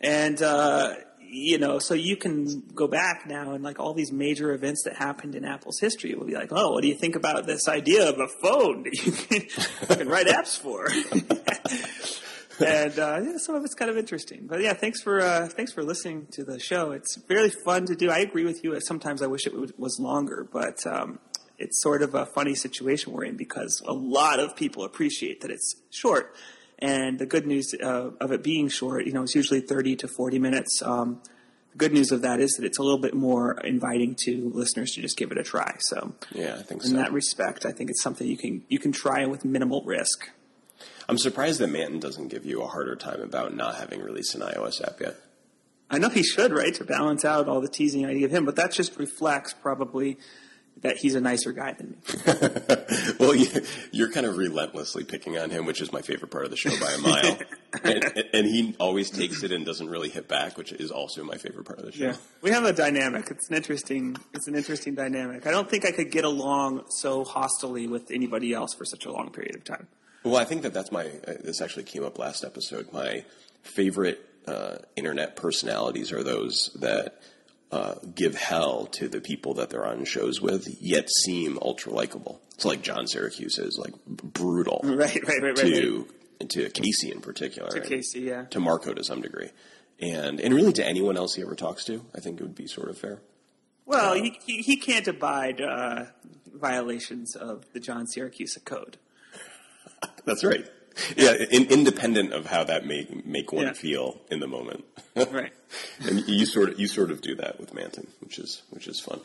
[0.00, 4.52] And, uh, you know, so you can go back now and like all these major
[4.52, 7.46] events that happened in Apple's history will be like, oh, what do you think about
[7.46, 10.86] this idea of a phone that you can, you can write apps for?
[12.64, 14.46] and uh, yeah, some of it's kind of interesting.
[14.46, 16.92] But yeah, thanks for uh, thanks for listening to the show.
[16.92, 18.10] It's really fun to do.
[18.10, 18.78] I agree with you.
[18.80, 21.18] Sometimes I wish it would, was longer, but um,
[21.58, 25.50] it's sort of a funny situation we're in because a lot of people appreciate that
[25.50, 26.34] it's short.
[26.78, 30.08] And the good news uh, of it being short, you know, it's usually 30 to
[30.08, 30.82] 40 minutes.
[30.84, 31.22] Um,
[31.72, 34.92] the good news of that is that it's a little bit more inviting to listeners
[34.92, 35.76] to just give it a try.
[35.78, 36.96] So Yeah, I think in so.
[36.96, 40.28] that respect, I think it's something you can you can try with minimal risk.
[41.08, 44.40] I'm surprised that Manton doesn't give you a harder time about not having released an
[44.40, 45.16] iOS app yet.
[45.88, 48.56] I know he should, right, to balance out all the teasing I give him, but
[48.56, 50.18] that just reflects probably
[50.82, 51.96] that he's a nicer guy than me.
[53.18, 53.48] well, you,
[53.92, 56.70] you're kind of relentlessly picking on him, which is my favorite part of the show
[56.78, 57.38] by a mile.
[57.84, 61.36] and, and he always takes it and doesn't really hit back, which is also my
[61.36, 62.04] favorite part of the show.
[62.06, 63.30] Yeah, we have a dynamic.
[63.30, 64.16] It's an interesting.
[64.34, 65.46] It's an interesting dynamic.
[65.46, 69.12] I don't think I could get along so hostily with anybody else for such a
[69.12, 69.86] long period of time.
[70.26, 71.06] Well, I think that that's my.
[71.06, 72.92] Uh, this actually came up last episode.
[72.92, 73.24] My
[73.62, 77.20] favorite uh, internet personalities are those that
[77.70, 82.40] uh, give hell to the people that they're on shows with, yet seem ultra likable.
[82.56, 85.56] It's like John Siracusa is like brutal Right, right, right, right.
[85.56, 86.08] to
[86.48, 88.46] to Casey in particular, To Casey, yeah.
[88.46, 89.50] to Marco to some degree,
[90.00, 92.04] and and really to anyone else he ever talks to.
[92.16, 93.20] I think it would be sort of fair.
[93.84, 96.06] Well, he, he, he can't abide uh,
[96.52, 98.98] violations of the John Siracusa Code.
[100.24, 100.64] That's right.
[101.16, 103.72] Yeah, in, independent of how that may make one Yeah.
[103.74, 104.84] feel in the moment.
[105.14, 105.52] Right.
[106.06, 109.00] And you sort of you sort of do that with Manton, which is which is
[109.00, 109.20] fun.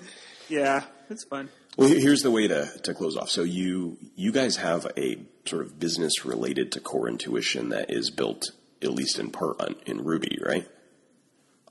[0.49, 1.49] Yeah, it's fun.
[1.77, 3.29] Well, here's the way to, to close off.
[3.29, 8.09] So you you guys have a sort of business related to core intuition that is
[8.09, 8.51] built
[8.81, 10.67] at least in part on, in Ruby, right?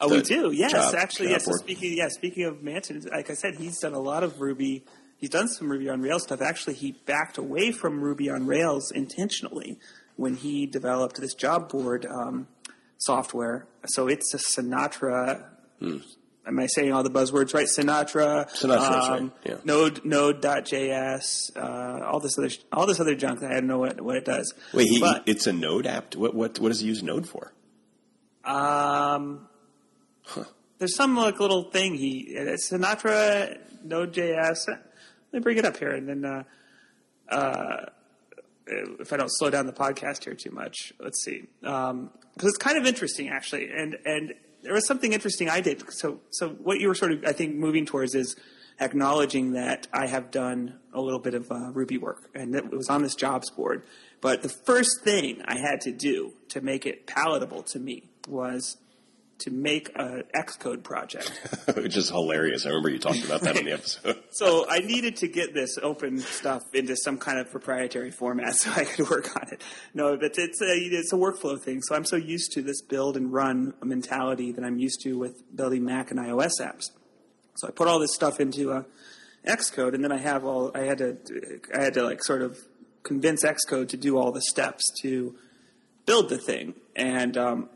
[0.01, 0.51] Oh, we do.
[0.53, 1.45] Yes, job- actually, job yes.
[1.47, 4.85] So speaking, yeah, speaking of Manton, like I said, he's done a lot of Ruby.
[5.21, 6.41] He's done some Ruby on Rails stuff.
[6.41, 9.79] Actually, he backed away from Ruby on Rails intentionally
[10.17, 12.49] when he developed this job board um,
[12.99, 13.67] software.
[13.87, 15.45] So it's a Sinatra.
[16.47, 17.67] Am I saying all the buzzwords right?
[17.67, 18.49] Sinatra.
[18.51, 18.67] Hmm.
[18.67, 19.57] Sinatra's right, um, yeah.
[19.65, 21.55] Node Node.js.
[21.55, 24.25] Uh, all this other all this other junk that I don't know what, what it
[24.25, 24.53] does.
[24.73, 26.15] Wait, he, But- it's a Node app.
[26.17, 27.53] What what what does he use Node for?
[28.43, 29.49] Um,
[30.25, 30.45] huh.
[30.79, 34.67] there's some like little thing he uh, Sinatra Node.js.
[35.33, 36.43] Let me bring it up here, and then uh,
[37.29, 37.87] uh,
[38.67, 41.45] if I don't slow down the podcast here too much, let's see.
[41.61, 42.11] Because
[42.43, 45.83] it's kind of interesting actually, and and there was something interesting I did.
[45.93, 48.37] So so what you were sort of I think moving towards is
[48.81, 52.89] acknowledging that I have done a little bit of uh, Ruby work, and it was
[52.89, 53.85] on this jobs board.
[54.21, 58.77] But the first thing I had to do to make it palatable to me was
[59.41, 61.33] to make an Xcode project.
[61.77, 62.67] Which is hilarious.
[62.67, 64.17] I remember you talked about that in the episode.
[64.33, 68.71] So I needed to get this open stuff into some kind of proprietary format so
[68.71, 69.61] I could work on it.
[69.93, 71.83] No, but it's a it's a workflow thing.
[71.83, 75.43] So I'm so used to this build and run mentality that I'm used to with
[75.55, 76.91] building Mac and iOS apps.
[77.57, 78.83] So I put all this stuff into uh,
[79.47, 81.19] Xcode, and then I have all I had to
[81.77, 82.57] I had to like sort of
[83.03, 85.35] convince Xcode to do all the steps to
[86.07, 86.75] build the thing.
[86.97, 87.69] And um,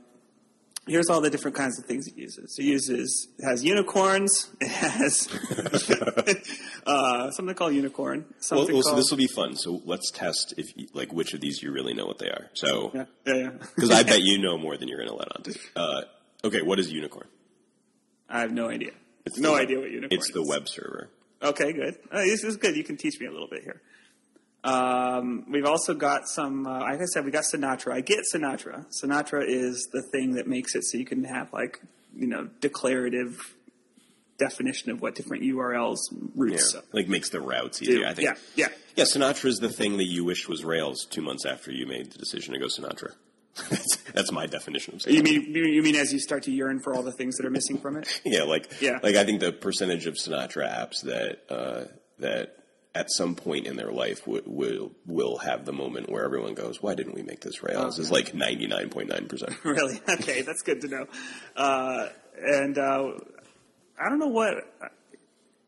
[0.87, 2.57] here's all the different kinds of things it uses.
[2.59, 4.51] It uses it has unicorns.
[4.61, 5.29] It has
[6.87, 8.25] uh, something called unicorn.
[8.29, 9.57] Well, Something well so called this will be fun.
[9.57, 12.51] So let's test if you, like which of these you really know what they are.
[12.55, 13.51] So yeah, yeah, yeah.
[13.75, 15.59] because I bet you know more than you're going to let on to.
[15.77, 16.03] Uh,
[16.45, 17.27] okay, what is unicorn?
[18.29, 18.93] I have no idea.
[19.27, 20.19] It's no the- idea what unicorn.
[20.19, 21.11] It's the web server.
[21.43, 21.97] Okay, good.
[22.11, 22.75] Uh, this is good.
[22.75, 23.83] You can teach me a little bit here.
[24.65, 27.93] Um, we've also got some, uh, like I said, we got Sinatra.
[27.93, 28.87] I get Sinatra.
[29.03, 31.81] Sinatra is the thing that makes it so you can have like,
[32.17, 33.55] you know, declarative
[34.39, 37.91] definition of what different URLs Yeah, routes like makes the routes do.
[37.93, 38.07] easier.
[38.07, 38.27] I think.
[38.29, 38.69] Yeah, yeah.
[38.97, 42.11] Yeah, Sinatra is the thing that you wished was Rails two months after you made
[42.13, 43.13] the decision to go Sinatra.
[43.71, 45.13] that's, that's my definition of Sinatra.
[45.13, 47.51] You mean you mean as you start to yearn for all the things that are
[47.51, 48.21] missing from it?
[48.25, 48.99] Yeah, like Yeah.
[49.03, 51.85] like I think the percentage of Sinatra apps that uh,
[52.19, 52.57] that
[52.95, 56.83] at some point in their life w- will will have the moment where everyone goes,
[56.83, 59.57] "Why didn't we make this Rails?" Is like ninety nine point nine percent.
[59.65, 60.01] really?
[60.09, 61.07] Okay, that's good to know.
[61.57, 62.09] Uh,
[62.43, 63.13] and uh,
[64.01, 64.55] I don't know what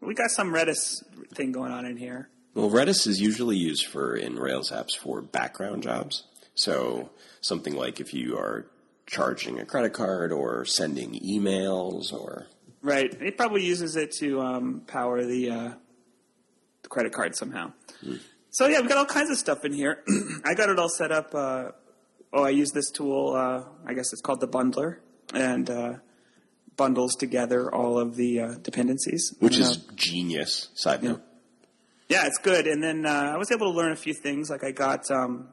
[0.00, 1.02] we got some Redis
[1.34, 2.28] thing going on in here.
[2.54, 6.24] Well, Redis is usually used for in Rails apps for background jobs.
[6.54, 7.10] So
[7.40, 8.66] something like if you are
[9.06, 12.46] charging a credit card or sending emails or
[12.82, 13.12] Right.
[13.20, 15.70] It probably uses it to um, power the, uh,
[16.86, 17.72] the credit card somehow.
[18.50, 20.04] So yeah, we've got all kinds of stuff in here.
[20.44, 21.34] I got it all set up.
[21.34, 21.72] Uh,
[22.32, 23.34] oh, I use this tool.
[23.34, 24.98] Uh, I guess it's called the bundler,
[25.34, 25.92] and uh,
[26.76, 29.34] bundles together all of the uh, dependencies.
[29.40, 30.68] which is genius.
[30.74, 31.22] Side note.
[32.08, 32.66] yeah, it's good.
[32.68, 34.48] And then uh, I was able to learn a few things.
[34.48, 35.48] Like I got um,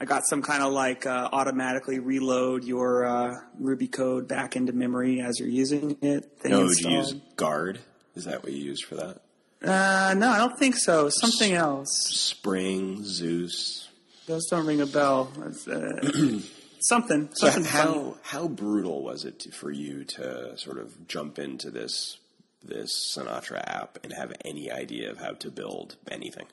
[0.00, 4.72] I got some kind of like uh, automatically reload your uh, Ruby code back into
[4.72, 6.40] memory as you're using it.
[6.40, 7.78] Thing No, you use Guard?
[8.16, 9.20] Is that what you use for that?
[9.62, 11.08] Uh, no, I don't think so.
[11.08, 11.90] Something else.
[11.90, 13.88] Spring, Zeus.
[14.26, 15.32] Those don't ring a bell.
[15.36, 16.00] That's, uh,
[16.80, 17.30] something.
[17.32, 18.14] So something how funny.
[18.22, 22.18] how brutal was it to, for you to sort of jump into this
[22.62, 26.46] this Sinatra app and have any idea of how to build anything?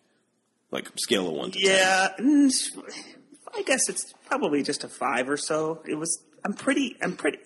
[0.72, 1.70] Like scale of one to ten.
[1.70, 2.52] Yeah, mm,
[3.56, 5.82] I guess it's probably just a five or so.
[5.88, 6.24] It was.
[6.46, 6.96] I'm pretty.
[7.02, 7.40] I'm pretty.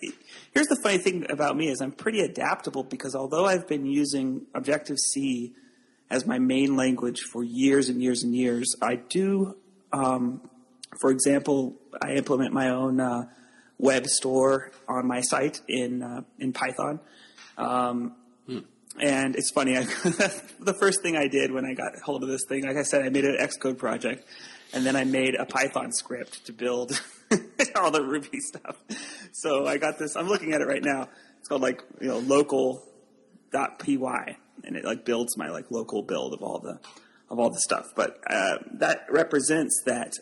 [0.52, 4.42] Here's the funny thing about me is I'm pretty adaptable because although I've been using
[4.54, 5.54] Objective C
[6.10, 9.56] as my main language for years and years and years, I do.
[9.90, 10.42] Um,
[11.00, 13.22] for example, I implement my own uh,
[13.78, 17.00] web store on my site in uh, in Python.
[17.56, 18.16] Um,
[19.00, 19.78] And it's funny.
[19.78, 19.84] I,
[20.60, 23.02] the first thing I did when I got hold of this thing, like I said,
[23.02, 24.26] I made an Xcode project,
[24.74, 27.00] and then I made a Python script to build
[27.76, 28.76] all the Ruby stuff.
[29.32, 30.16] So I got this.
[30.16, 31.08] I'm looking at it right now.
[31.38, 33.96] It's called like you know local.py,
[34.64, 36.78] and it like builds my like local build of all the
[37.30, 37.86] of all the stuff.
[37.94, 40.14] But uh, that represents that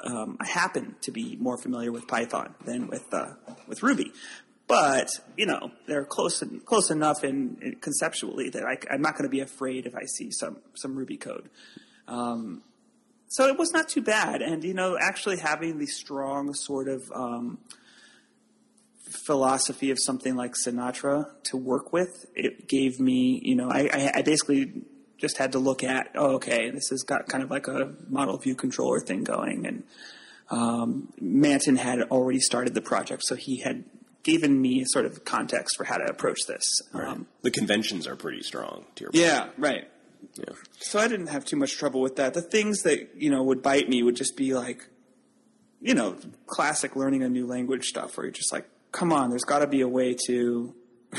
[0.00, 3.34] um, I happen to be more familiar with Python than with uh,
[3.66, 4.12] with Ruby.
[4.66, 9.24] But you know they're close close enough in, in conceptually that I, am not going
[9.24, 11.50] to be afraid if I see some some Ruby code.
[12.08, 12.62] Um,
[13.34, 17.10] so it was not too bad, and you know actually having the strong sort of
[17.12, 17.58] um,
[19.08, 24.22] philosophy of something like Sinatra to work with, it gave me you know I, I,
[24.22, 24.84] basically
[25.18, 28.38] just had to look at oh okay this has got kind of like a model
[28.38, 29.82] view controller thing going and
[30.50, 33.82] um, Manton had already started the project so he had
[34.22, 36.62] given me sort of context for how to approach this.
[36.92, 38.84] Um, The conventions are pretty strong.
[38.94, 39.24] To your point.
[39.24, 39.88] yeah, right.
[40.34, 40.54] Yeah.
[40.80, 42.34] So I didn't have too much trouble with that.
[42.34, 44.88] The things that you know would bite me would just be like,
[45.80, 46.16] you know,
[46.46, 49.66] classic learning a new language stuff, where you're just like, come on, there's got to
[49.66, 50.74] be a way to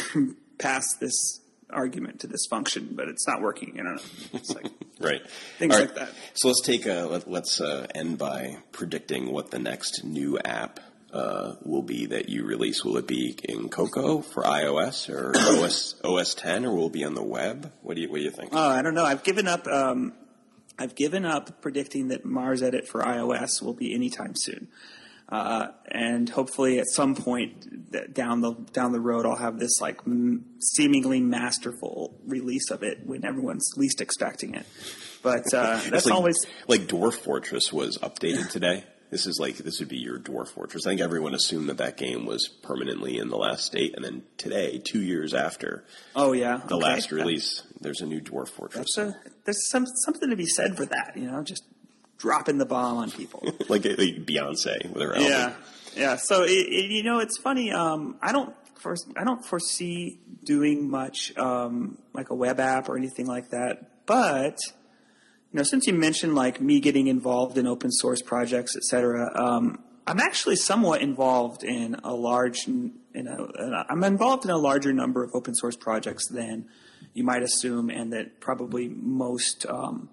[0.58, 3.76] pass this argument to this function, but it's not working.
[3.76, 3.98] You know,
[4.34, 4.68] it's like
[5.00, 5.22] Right.
[5.58, 6.10] Things All like that.
[6.34, 10.80] So let's take a let, let's uh, end by predicting what the next new app
[11.16, 12.84] uh, will be that you release.
[12.84, 15.32] Will it be in Cocoa for iOS or
[15.64, 17.72] OS OS 10, or will it be on the web?
[17.82, 18.50] What do you What do you think?
[18.54, 19.06] Oh, I don't know.
[19.06, 19.66] I've given up.
[19.68, 20.14] Um,
[20.78, 24.68] I've given up predicting that MarsEdit for iOS will be anytime soon,
[25.30, 30.02] uh, and hopefully at some point down the down the road, I'll have this like
[30.06, 34.66] m- seemingly masterful release of it when everyone's least expecting it.
[35.24, 38.84] But uh, that's like, always like Dwarf Fortress was updated today.
[39.16, 40.86] This is like this would be your Dwarf Fortress.
[40.86, 44.24] I think everyone assumed that that game was permanently in the last state, and then
[44.36, 45.86] today, two years after
[46.18, 46.84] oh yeah the okay.
[46.84, 48.98] last release, there's a new Dwarf Fortress.
[48.98, 51.14] A, there's some something to be said for that.
[51.16, 51.64] You know, just
[52.18, 53.40] dropping the bomb on people.
[53.70, 55.32] like, like Beyonce with her album.
[55.32, 55.54] Yeah,
[55.96, 56.16] yeah.
[56.18, 57.72] So it, it, you know, it's funny.
[57.72, 62.98] Um, I don't first, I don't foresee doing much um, like a web app or
[62.98, 64.06] anything like that.
[64.06, 64.58] But
[65.56, 69.32] you know, since you mentioned like me getting involved in open source projects, et cetera,
[69.42, 74.92] um, I'm actually somewhat involved in a large, in a, I'm involved in a larger
[74.92, 76.68] number of open source projects than
[77.14, 80.10] you might assume, and that probably most um,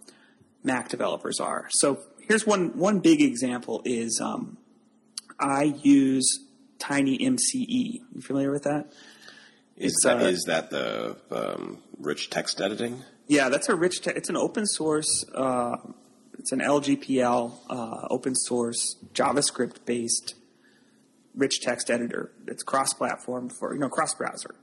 [0.62, 1.66] Mac developers are.
[1.70, 4.58] So here's one one big example is um,
[5.40, 6.38] I use
[6.78, 8.00] TinyMCE.
[8.14, 8.92] You familiar with that?
[9.76, 13.02] Is It's, that, uh, is that the um, rich text editing?
[13.32, 14.02] Yeah, that's a rich.
[14.02, 15.24] Te- it's an open source.
[15.34, 15.76] Uh,
[16.38, 20.34] it's an LGPL uh, open source JavaScript based
[21.34, 22.30] rich text editor.
[22.46, 24.54] It's cross platform for you know cross browser.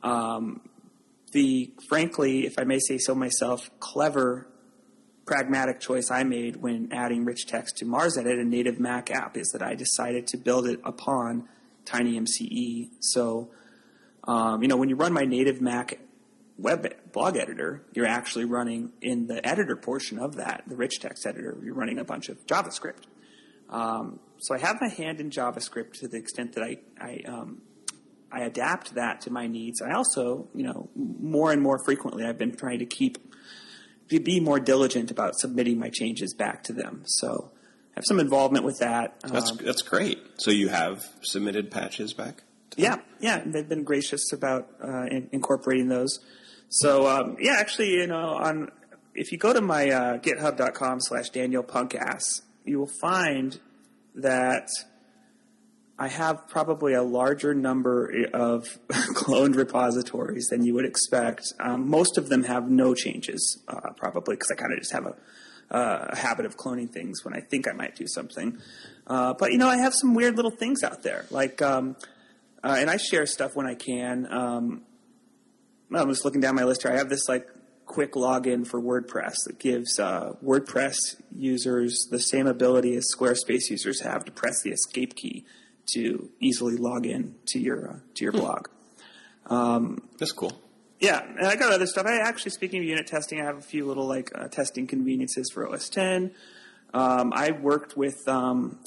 [0.00, 0.60] Um,
[1.32, 4.46] the frankly, if I may say so myself, clever,
[5.26, 9.48] pragmatic choice I made when adding rich text to MarsEdit, a native Mac app, is
[9.54, 11.48] that I decided to build it upon
[11.86, 12.90] TinyMCE.
[13.00, 13.50] So,
[14.22, 15.98] um, you know, when you run my native Mac
[16.62, 21.26] web blog editor, you're actually running in the editor portion of that, the rich text
[21.26, 23.02] editor, you're running a bunch of JavaScript.
[23.68, 27.62] Um, so I have my hand in JavaScript to the extent that I, I, um,
[28.30, 29.82] I adapt that to my needs.
[29.82, 33.18] I also, you know, more and more frequently, I've been trying to keep,
[34.10, 37.02] to be more diligent about submitting my changes back to them.
[37.06, 37.50] So
[37.94, 39.16] I have some involvement with that.
[39.22, 40.18] That's Um, that's great.
[40.36, 42.42] So you have submitted patches back.
[42.76, 46.20] yeah, yeah, they've been gracious about uh, in, incorporating those.
[46.72, 48.70] So um, yeah, actually, you know, on
[49.14, 53.60] if you go to my uh, GitHub.com slash Daniel Punkass, you will find
[54.14, 54.68] that
[55.98, 61.44] I have probably a larger number of cloned repositories than you would expect.
[61.60, 65.06] Um, most of them have no changes, uh, probably because I kind of just have
[65.06, 65.14] a,
[65.70, 68.58] uh, habit of cloning things when I think I might do something.
[69.06, 71.96] Uh, but you know, I have some weird little things out there, like, um,
[72.64, 74.26] uh, and I share stuff when I can.
[74.32, 74.82] Um,
[75.94, 76.92] I'm just looking down my list here.
[76.92, 77.48] I have this like
[77.86, 80.96] quick login for WordPress that gives uh, WordPress
[81.34, 85.44] users the same ability as Squarespace users have to press the escape key
[85.92, 88.68] to easily log in to your uh, to your blog.
[90.18, 90.52] That's cool.
[91.00, 92.06] Yeah, and I got other stuff.
[92.06, 95.50] I actually, speaking of unit testing, I have a few little like uh, testing conveniences
[95.52, 96.32] for OS 10.
[96.94, 98.78] Um, I worked with um,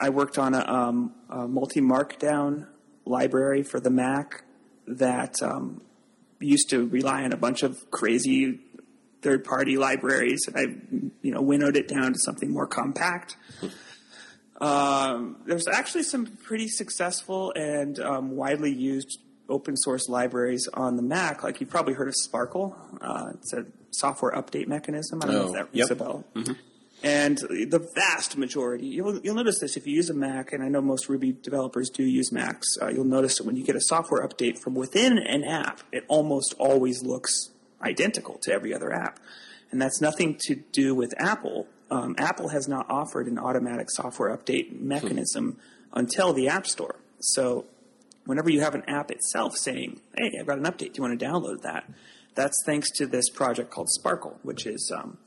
[0.00, 2.66] I worked on a, um, a MultiMarkdown
[3.04, 4.42] library for the Mac
[4.86, 5.82] that um,
[6.40, 8.58] used to rely on a bunch of crazy
[9.22, 10.62] third party libraries, and I
[11.22, 13.36] you know winnowed it down to something more compact.
[14.60, 19.18] Um, there's actually some pretty successful and um, widely used
[19.48, 21.42] open source libraries on the Mac.
[21.42, 22.76] Like you've probably heard of Sparkle.
[23.00, 25.20] Uh, it's a software update mechanism.
[25.22, 25.90] I don't know Oh, if that rings yep.
[25.90, 26.24] a bell.
[27.02, 30.68] And the vast majority, you'll, you'll notice this if you use a Mac, and I
[30.68, 33.80] know most Ruby developers do use Macs, uh, you'll notice that when you get a
[33.80, 37.50] software update from within an app, it almost always looks
[37.82, 39.18] identical to every other app.
[39.70, 41.66] And that's nothing to do with Apple.
[41.90, 45.56] Um, Apple has not offered an automatic software update mechanism
[45.94, 46.96] until the App Store.
[47.20, 47.64] So
[48.26, 50.92] whenever you have an app itself saying, "Hey, I've got an update.
[50.92, 51.84] Do you want to download that?"
[52.34, 55.18] That's thanks to this project called Sparkle, which is, um,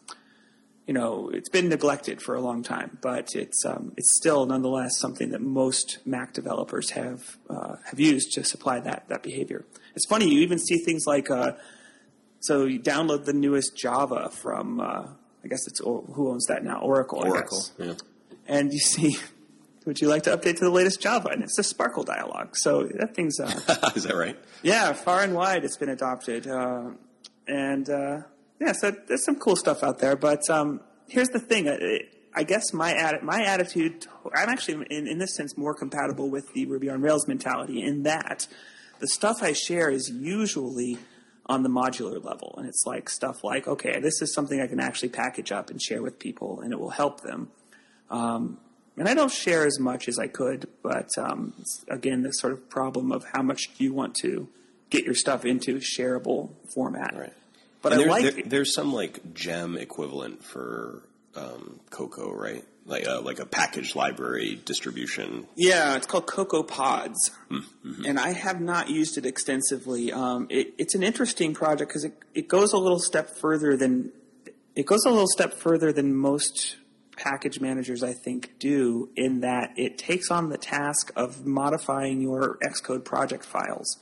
[0.88, 5.00] you know, it's been neglected for a long time, but it's um, it's still nonetheless
[5.00, 9.66] something that most Mac developers have uh, have used to supply that that behavior.
[9.96, 11.54] It's funny you even see things like, uh,
[12.42, 15.08] so you download the newest Java from, uh,
[15.44, 17.24] I guess it's who owns that now, Oracle.
[17.24, 17.64] I Oracle.
[17.78, 17.94] Yeah.
[18.48, 19.16] and you see,
[19.86, 21.30] would you like to update to the latest Java?
[21.30, 22.58] And it's the Sparkle dialog.
[22.58, 24.38] So that thing's, uh, Is that right?
[24.64, 26.48] yeah, far and wide it's been adopted.
[26.48, 26.90] Uh,
[27.48, 28.22] and uh,
[28.60, 30.16] yeah, so there's some cool stuff out there.
[30.16, 31.70] But um, here's the thing.
[31.70, 32.02] I,
[32.36, 36.66] I guess my my attitude, I'm actually in, in this sense more compatible with the
[36.66, 38.48] Ruby on Rails mentality in that
[39.00, 40.98] the stuff I share is usually
[41.46, 42.56] on the modular level.
[42.58, 45.82] And it's like stuff like, okay, this is something I can actually package up and
[45.82, 47.52] share with people and it will help them.
[48.10, 48.60] Um,
[48.96, 51.54] and I don't share as much as I could, but um,
[51.90, 54.48] again, this sort of problem of how much do you want to
[54.90, 57.14] get your stuff into shareable format.
[57.16, 57.34] Right.
[57.84, 61.04] But And I there- like there- there's some like gem equivalent for
[61.36, 62.64] um, Cocoa, right?
[62.86, 65.48] Like a, like a package library distribution.
[65.56, 67.16] Yeah, it's called CocoaPods,
[67.52, 68.06] Mm-hmm.
[68.06, 70.12] and I have not used it extensively.
[70.12, 74.12] Um, it, it's an interesting project because it, it goes a little step further than
[74.76, 76.76] it goes a little step further than most
[77.16, 82.58] package managers I think do in that it takes on the task of modifying your
[82.66, 83.98] Xcode project files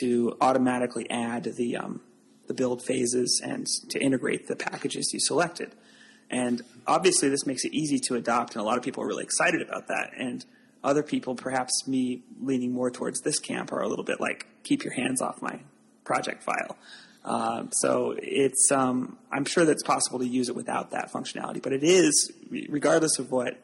[0.00, 2.00] to automatically add the um,
[2.46, 5.72] the build phases and to integrate the packages you selected.
[6.30, 9.24] And obviously, this makes it easy to adopt, and a lot of people are really
[9.24, 10.12] excited about that.
[10.16, 10.44] And
[10.82, 14.82] other people, perhaps me leaning more towards this camp, are a little bit like, keep
[14.82, 15.60] your hands off my
[16.04, 16.76] project file.
[17.24, 21.62] Um, so it's, um, I'm sure that it's possible to use it without that functionality,
[21.62, 22.32] but it is,
[22.68, 23.58] regardless of what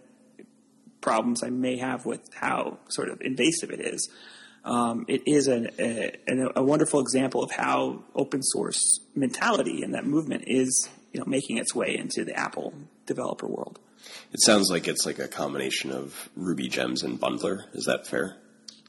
[1.01, 4.09] problems I may have with how sort of invasive it is.
[4.64, 6.12] Um, it is an, a,
[6.56, 11.59] a wonderful example of how open source mentality and that movement is, you know, making
[11.59, 12.74] its way into the Apple
[13.06, 13.78] developer world.
[14.32, 17.64] It sounds like it's like a combination of Ruby gems and Bundler.
[17.74, 18.36] Is that fair?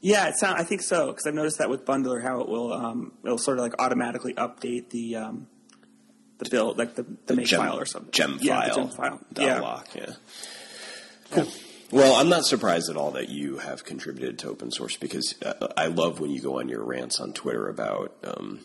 [0.02, 2.72] Yeah, it sound, I think so because I've noticed that with Bundler how it will
[2.72, 5.46] um, it'll sort of like automatically update the um,
[6.38, 8.10] the build like the, the, make gem, file or something.
[8.12, 8.68] Gem yeah, file.
[8.68, 9.20] the gem file.
[9.32, 9.60] Dot Yeah.
[9.60, 10.12] lock, yeah.
[11.30, 11.46] Cool.
[11.92, 15.68] Well, I'm not surprised at all that you have contributed to open source because uh,
[15.76, 18.60] I love when you go on your rants on Twitter about um,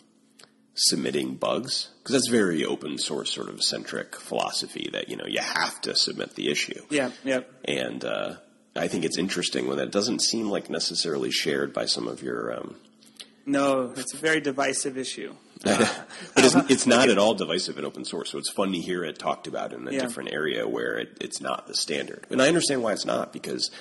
[0.75, 5.39] submitting bugs because that's very open source sort of centric philosophy that you know you
[5.41, 6.81] have to submit the issue.
[6.89, 7.41] Yeah, yeah.
[7.63, 8.35] And uh,
[8.75, 12.57] I think it's interesting when that doesn't seem like necessarily shared by some of your.
[12.57, 12.75] Um,
[13.45, 15.33] No, it's a very divisive issue.
[15.63, 15.97] but
[16.37, 19.17] it's, it's not at all divisive in open source, so it's fun to hear it
[19.19, 19.99] talked about in a Yeah.
[20.01, 22.25] different area where it, it's not the standard.
[22.29, 23.71] And I understand why it's not because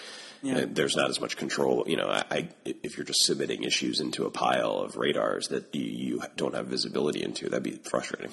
[0.43, 0.59] Yeah.
[0.59, 1.85] uh, there's not as much control.
[1.87, 5.75] You know, I, I, if you're just submitting issues into a pile of radars that
[5.75, 8.33] you, you don't have visibility into, that'd be frustrating.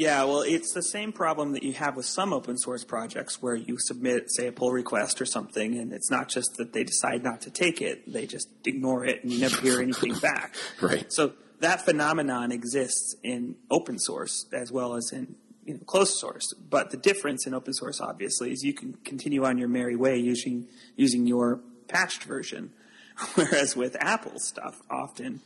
[0.00, 3.54] Yeah, well, it's the same problem that you have with some open source projects where
[3.54, 7.22] you submit, say, a pull request or something, and it's not just that they decide
[7.22, 10.54] not to take it, they just ignore it and you never hear anything back.
[10.80, 11.04] Right.
[11.12, 15.34] So that phenomenon exists in open source as well as in
[15.66, 16.50] you know, closed source.
[16.54, 20.16] But the difference in open source, obviously, is you can continue on your merry way
[20.16, 20.66] using,
[20.96, 22.72] using your patched version.
[23.34, 25.42] Whereas with Apple stuff, often,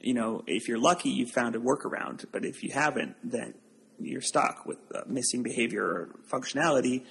[0.00, 2.24] you know, if you're lucky, you've found a workaround.
[2.32, 3.54] But if you haven't, then
[4.00, 7.04] you're stuck with uh, missing behavior or functionality,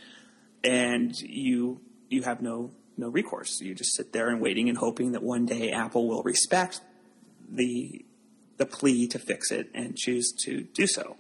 [0.64, 3.60] and you you have no no recourse.
[3.62, 6.82] You just sit there and waiting and hoping that one day Apple will respect
[7.50, 8.06] the
[8.58, 11.18] the plea to fix it and choose to do so.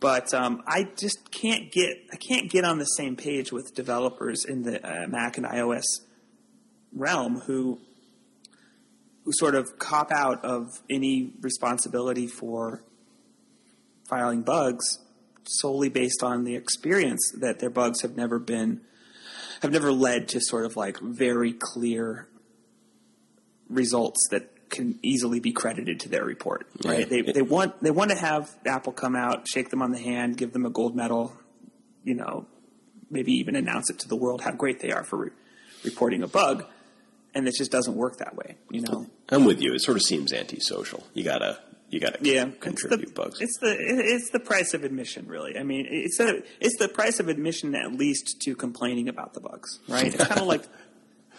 [0.00, 4.44] But um, I just can't get I can't get on the same page with developers
[4.44, 5.84] in the uh, Mac and iOS
[6.92, 7.78] realm who
[9.24, 12.82] who sort of cop out of any responsibility for
[14.08, 14.98] filing bugs
[15.48, 18.80] solely based on the experience that their bugs have never been
[19.62, 22.28] have never led to sort of like very clear
[23.68, 26.66] results that can easily be credited to their report.
[26.84, 27.08] Right?
[27.08, 30.36] They they want they want to have Apple come out, shake them on the hand,
[30.36, 31.36] give them a gold medal,
[32.04, 32.46] you know,
[33.10, 35.30] maybe even announce it to the world how great they are for re-
[35.84, 36.64] reporting a bug.
[37.34, 39.06] And it just doesn't work that way, you know.
[39.28, 39.74] I'm with you.
[39.74, 41.06] It sort of seems antisocial.
[41.12, 41.58] You gotta
[41.90, 43.40] you gotta Yeah, contribute it's the, bugs.
[43.40, 45.56] It's the it's the price of admission, really.
[45.58, 49.40] I mean, it's a it's the price of admission at least to complaining about the
[49.40, 50.06] bugs, right?
[50.06, 50.64] It's kind of like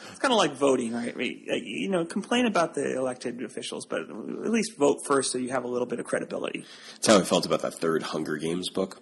[0.09, 1.15] it's kind of like voting, right?
[1.17, 5.63] You know, complain about the elected officials, but at least vote first so you have
[5.63, 6.65] a little bit of credibility.
[6.95, 9.01] That's how I felt about that third Hunger Games book.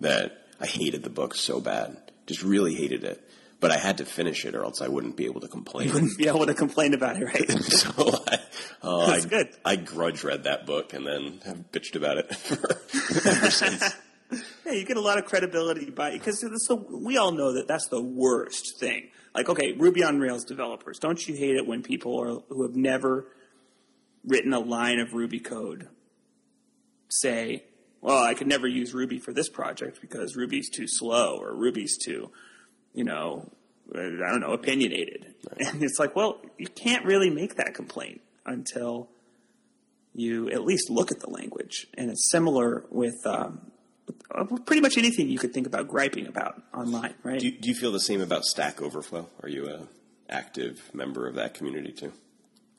[0.00, 1.96] That I hated the book so bad,
[2.26, 3.25] just really hated it.
[3.58, 5.88] But I had to finish it, or else I wouldn't be able to complain.
[5.88, 7.50] You Wouldn't be able to complain about it, right?
[7.62, 7.90] so
[8.26, 8.38] I,
[8.82, 9.48] uh, That's I, good.
[9.64, 12.70] I grudge read that book and then have bitched about it for,
[13.28, 13.94] ever since.
[14.64, 16.44] Yeah, you get a lot of credibility by because
[16.90, 19.10] we all know that that's the worst thing.
[19.32, 22.74] Like, okay, Ruby on Rails developers, don't you hate it when people are, who have
[22.74, 23.28] never
[24.24, 25.88] written a line of Ruby code
[27.08, 27.66] say,
[28.00, 31.96] "Well, I could never use Ruby for this project because Ruby's too slow or Ruby's
[31.96, 32.32] too,
[32.96, 33.48] you know,
[33.94, 39.08] I don't know, opinionated." And it's like, well, you can't really make that complaint until
[40.12, 41.86] you at least look at the language.
[41.94, 43.70] And it's similar with um,
[44.34, 47.38] uh, pretty much anything you could think about griping about online, right?
[47.38, 49.28] Do you, do you feel the same about Stack Overflow?
[49.42, 49.86] Are you a
[50.28, 52.12] active member of that community too?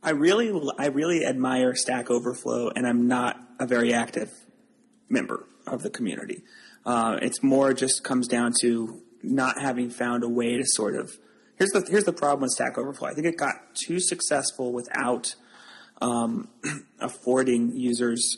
[0.03, 4.31] I really, I really admire Stack Overflow, and I'm not a very active
[5.09, 6.43] member of the community.
[6.85, 11.17] Uh, it's more just comes down to not having found a way to sort of.
[11.57, 13.09] Here's the here's the problem with Stack Overflow.
[13.09, 15.35] I think it got too successful without
[16.01, 16.49] um,
[16.99, 18.37] affording users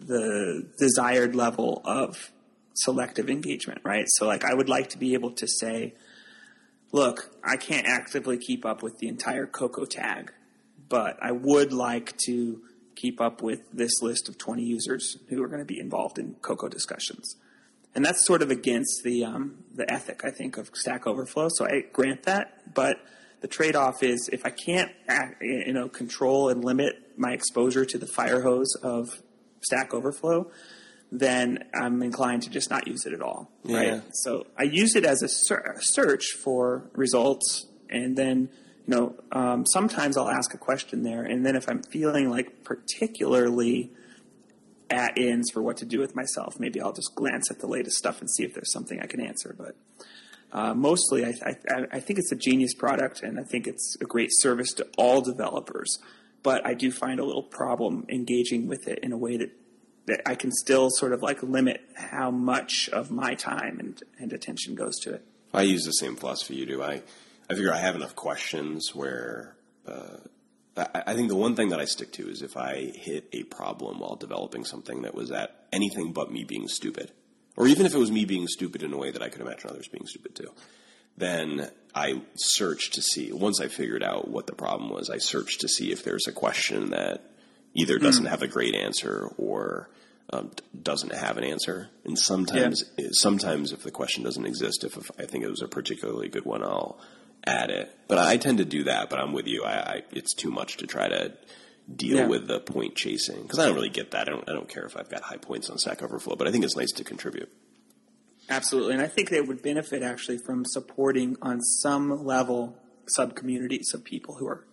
[0.00, 2.32] the desired level of
[2.74, 4.06] selective engagement, right?
[4.08, 5.94] So, like, I would like to be able to say,
[6.92, 10.32] look, I can't actively keep up with the entire Cocoa tag,
[10.88, 12.62] but I would like to
[12.96, 16.34] keep up with this list of 20 users who are going to be involved in
[16.40, 17.36] Cocoa discussions.
[17.98, 21.48] And that's sort of against the um, the ethic, I think, of Stack Overflow.
[21.50, 23.00] So I grant that, but
[23.40, 27.98] the trade-off is if I can't, act, you know, control and limit my exposure to
[27.98, 29.08] the fire hose of
[29.62, 30.48] Stack Overflow,
[31.10, 33.50] then I'm inclined to just not use it at all.
[33.64, 33.76] Yeah.
[33.76, 34.02] Right.
[34.12, 38.48] So I use it as a ser- search for results, and then
[38.86, 42.62] you know um, sometimes I'll ask a question there, and then if I'm feeling like
[42.62, 43.90] particularly
[44.90, 47.96] at ends for what to do with myself, maybe I'll just glance at the latest
[47.96, 49.54] stuff and see if there's something I can answer.
[49.56, 49.76] But
[50.52, 54.04] uh, mostly, I, I, I think it's a genius product, and I think it's a
[54.04, 55.98] great service to all developers.
[56.42, 59.50] But I do find a little problem engaging with it in a way that
[60.08, 64.32] that I can still sort of like limit how much of my time and, and
[64.32, 65.24] attention goes to it.
[65.52, 66.82] I use the same philosophy you do.
[66.82, 67.02] I,
[67.48, 69.54] I figure I have enough questions where
[69.86, 70.16] uh,
[70.78, 73.42] I, I think the one thing that I stick to is if I hit a
[73.44, 77.12] problem while developing something that was at anything but me being stupid,
[77.56, 79.70] or even if it was me being stupid in a way that I could imagine
[79.70, 80.52] others being stupid too,
[81.16, 83.32] then I search to see.
[83.32, 86.32] Once I figured out what the problem was, I search to see if there's a
[86.32, 87.24] question that
[87.74, 89.90] either doesn't have a great answer or
[90.30, 91.88] um, doesn't have an answer.
[92.04, 95.68] And sometimes, sometimes if the question doesn't exist, if, if I think it was a
[95.68, 97.00] particularly good one, I'll
[97.46, 97.94] add it.
[98.08, 99.10] But I tend to do that.
[99.10, 99.64] But I'm with you.
[99.64, 101.32] I, I it's too much to try to
[101.94, 102.26] deal Yeah.
[102.26, 104.28] with the point chasing because I don't really get that.
[104.28, 104.48] I don't.
[104.48, 106.76] I don't care if I've got high points on Stack Overflow, but I think it's
[106.76, 107.50] nice to contribute.
[108.50, 113.92] Absolutely, and I think they would benefit actually from supporting on some level sub communities
[113.94, 114.64] of people who are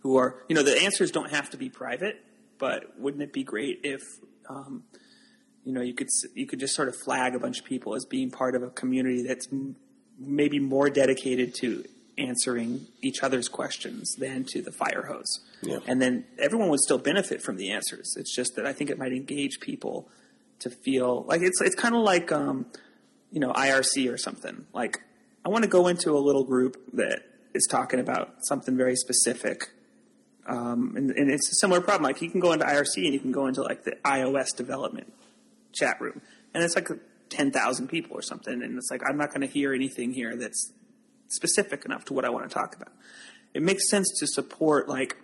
[0.00, 2.16] who are you know the answers don't have to be private,
[2.58, 4.02] but wouldn't it be great if
[4.48, 4.84] um,
[5.64, 8.04] you know you could you could just sort of flag a bunch of people as
[8.04, 9.74] being part of a community that's m-
[10.16, 11.84] maybe more dedicated to
[12.18, 15.40] answering each other's questions than to the fire hose.
[15.62, 15.78] Yeah.
[15.86, 18.14] And then everyone would still benefit from the answers.
[18.16, 20.08] It's just that I think it might engage people
[20.60, 22.66] to feel like it's it's kind of like um,
[23.30, 24.66] you know IRC or something.
[24.72, 25.00] Like
[25.44, 27.22] I want to go into a little group that
[27.54, 29.70] is talking about something very specific.
[30.46, 32.04] Um, and, and it's a similar problem.
[32.04, 35.12] Like you can go into IRC and you can go into like the iOS development
[35.72, 36.22] chat room,
[36.54, 36.88] and it's like
[37.28, 38.62] ten thousand people or something.
[38.62, 40.72] And it's like I'm not going to hear anything here that's
[41.28, 42.92] specific enough to what I want to talk about.
[43.54, 45.16] It makes sense to support like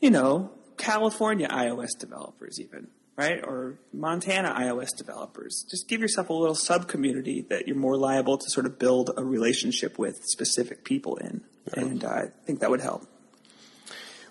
[0.00, 5.64] you know California iOS developers, even right, or Montana iOS developers.
[5.70, 9.10] Just give yourself a little sub community that you're more liable to sort of build
[9.16, 11.42] a relationship with specific people in,
[11.76, 11.86] right.
[11.86, 13.06] and uh, I think that would help.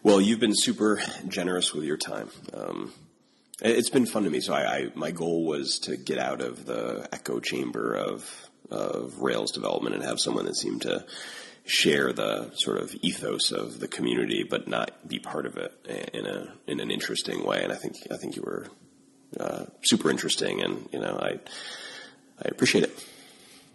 [0.01, 2.29] Well, you've been super generous with your time.
[2.53, 2.93] Um,
[3.61, 4.39] it's been fun to me.
[4.39, 9.19] So I, I, my goal was to get out of the echo chamber of of
[9.19, 11.05] Rails development and have someone that seemed to
[11.65, 15.73] share the sort of ethos of the community, but not be part of it
[16.13, 17.61] in a in an interesting way.
[17.63, 18.67] And I think I think you were
[19.39, 21.39] uh, super interesting, and you know I
[22.41, 23.05] I appreciate it.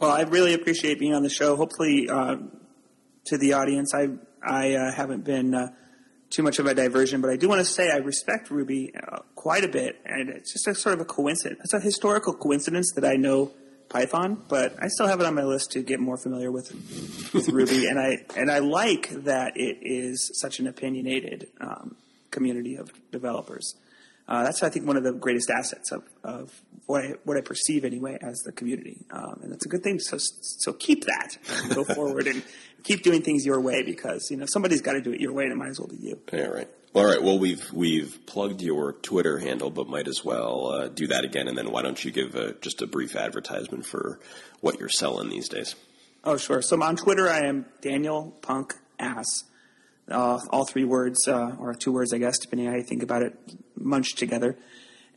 [0.00, 1.56] Well, I really appreciate being on the show.
[1.56, 2.36] Hopefully, uh,
[3.26, 4.08] to the audience, I
[4.42, 5.68] I uh, haven't been uh,
[6.30, 9.20] too much of a diversion, but I do want to say I respect Ruby uh,
[9.36, 11.60] quite a bit, and it's just a sort of a coincidence.
[11.64, 13.52] It's a historical coincidence that I know
[13.88, 16.72] Python, but I still have it on my list to get more familiar with
[17.32, 21.96] with Ruby, and I and I like that it is such an opinionated um,
[22.30, 23.74] community of developers.
[24.26, 27.42] Uh, that's I think one of the greatest assets of, of what I, what I
[27.42, 29.98] perceive anyway as the community, um, and that's a good thing.
[29.98, 31.36] So so keep that,
[31.74, 32.42] go forward, and
[32.84, 35.44] keep doing things your way because you know somebody's got to do it your way,
[35.44, 36.18] and it might as well be you.
[36.32, 36.68] Yeah, right.
[36.94, 37.20] All right.
[37.20, 41.48] Well, we've we've plugged your Twitter handle, but might as well uh, do that again.
[41.48, 44.20] And then why don't you give a, just a brief advertisement for
[44.60, 45.74] what you're selling these days?
[46.22, 46.62] Oh, sure.
[46.62, 49.42] So on Twitter, I am Daniel Punk Ass.
[50.08, 53.22] Uh, all three words, uh, or two words, I guess, depending how you think about
[53.22, 53.36] it,
[53.76, 54.56] munched together.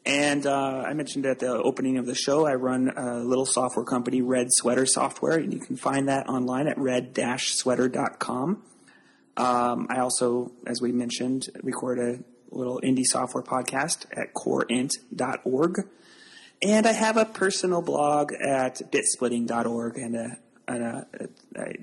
[0.03, 3.85] And uh, I mentioned at the opening of the show, I run a little software
[3.85, 8.63] company, Red Sweater Software, and you can find that online at red-sweater.com.
[9.37, 12.19] Um, I also, as we mentioned, record a
[12.49, 15.87] little indie software podcast at coreint.org.
[16.61, 20.37] And I have a personal blog at bitsplitting.org and, a,
[20.67, 21.07] and a,
[21.55, 21.73] a,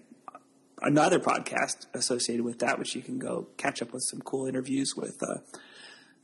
[0.83, 4.97] another podcast associated with that, which you can go catch up with some cool interviews
[4.97, 5.37] with uh,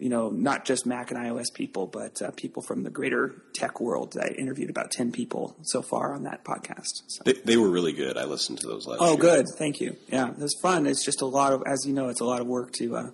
[0.01, 3.81] you know, not just Mac and iOS people, but uh, people from the greater tech
[3.81, 4.17] world.
[4.21, 7.03] I interviewed about 10 people so far on that podcast.
[7.09, 7.23] So.
[7.25, 8.17] They, they, were really good.
[8.17, 9.21] I listened to those last Oh, year.
[9.21, 9.47] good.
[9.59, 9.97] Thank you.
[10.09, 10.87] Yeah, it was fun.
[10.87, 13.11] It's just a lot of, as you know, it's a lot of work to, uh,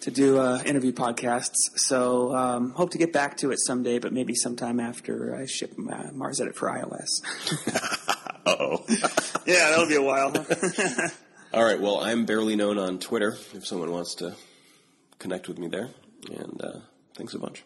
[0.00, 1.54] to do uh, interview podcasts.
[1.76, 5.72] So um, hope to get back to it someday, but maybe sometime after I ship
[5.78, 7.22] uh, MarsEdit for iOS.
[8.46, 8.84] Uh-oh.
[9.46, 10.34] yeah, that'll be a while.
[11.54, 11.80] All right.
[11.80, 14.34] Well, I'm barely known on Twitter if someone wants to
[15.24, 15.88] connect with me there.
[16.30, 16.80] And uh,
[17.16, 17.64] thanks a bunch.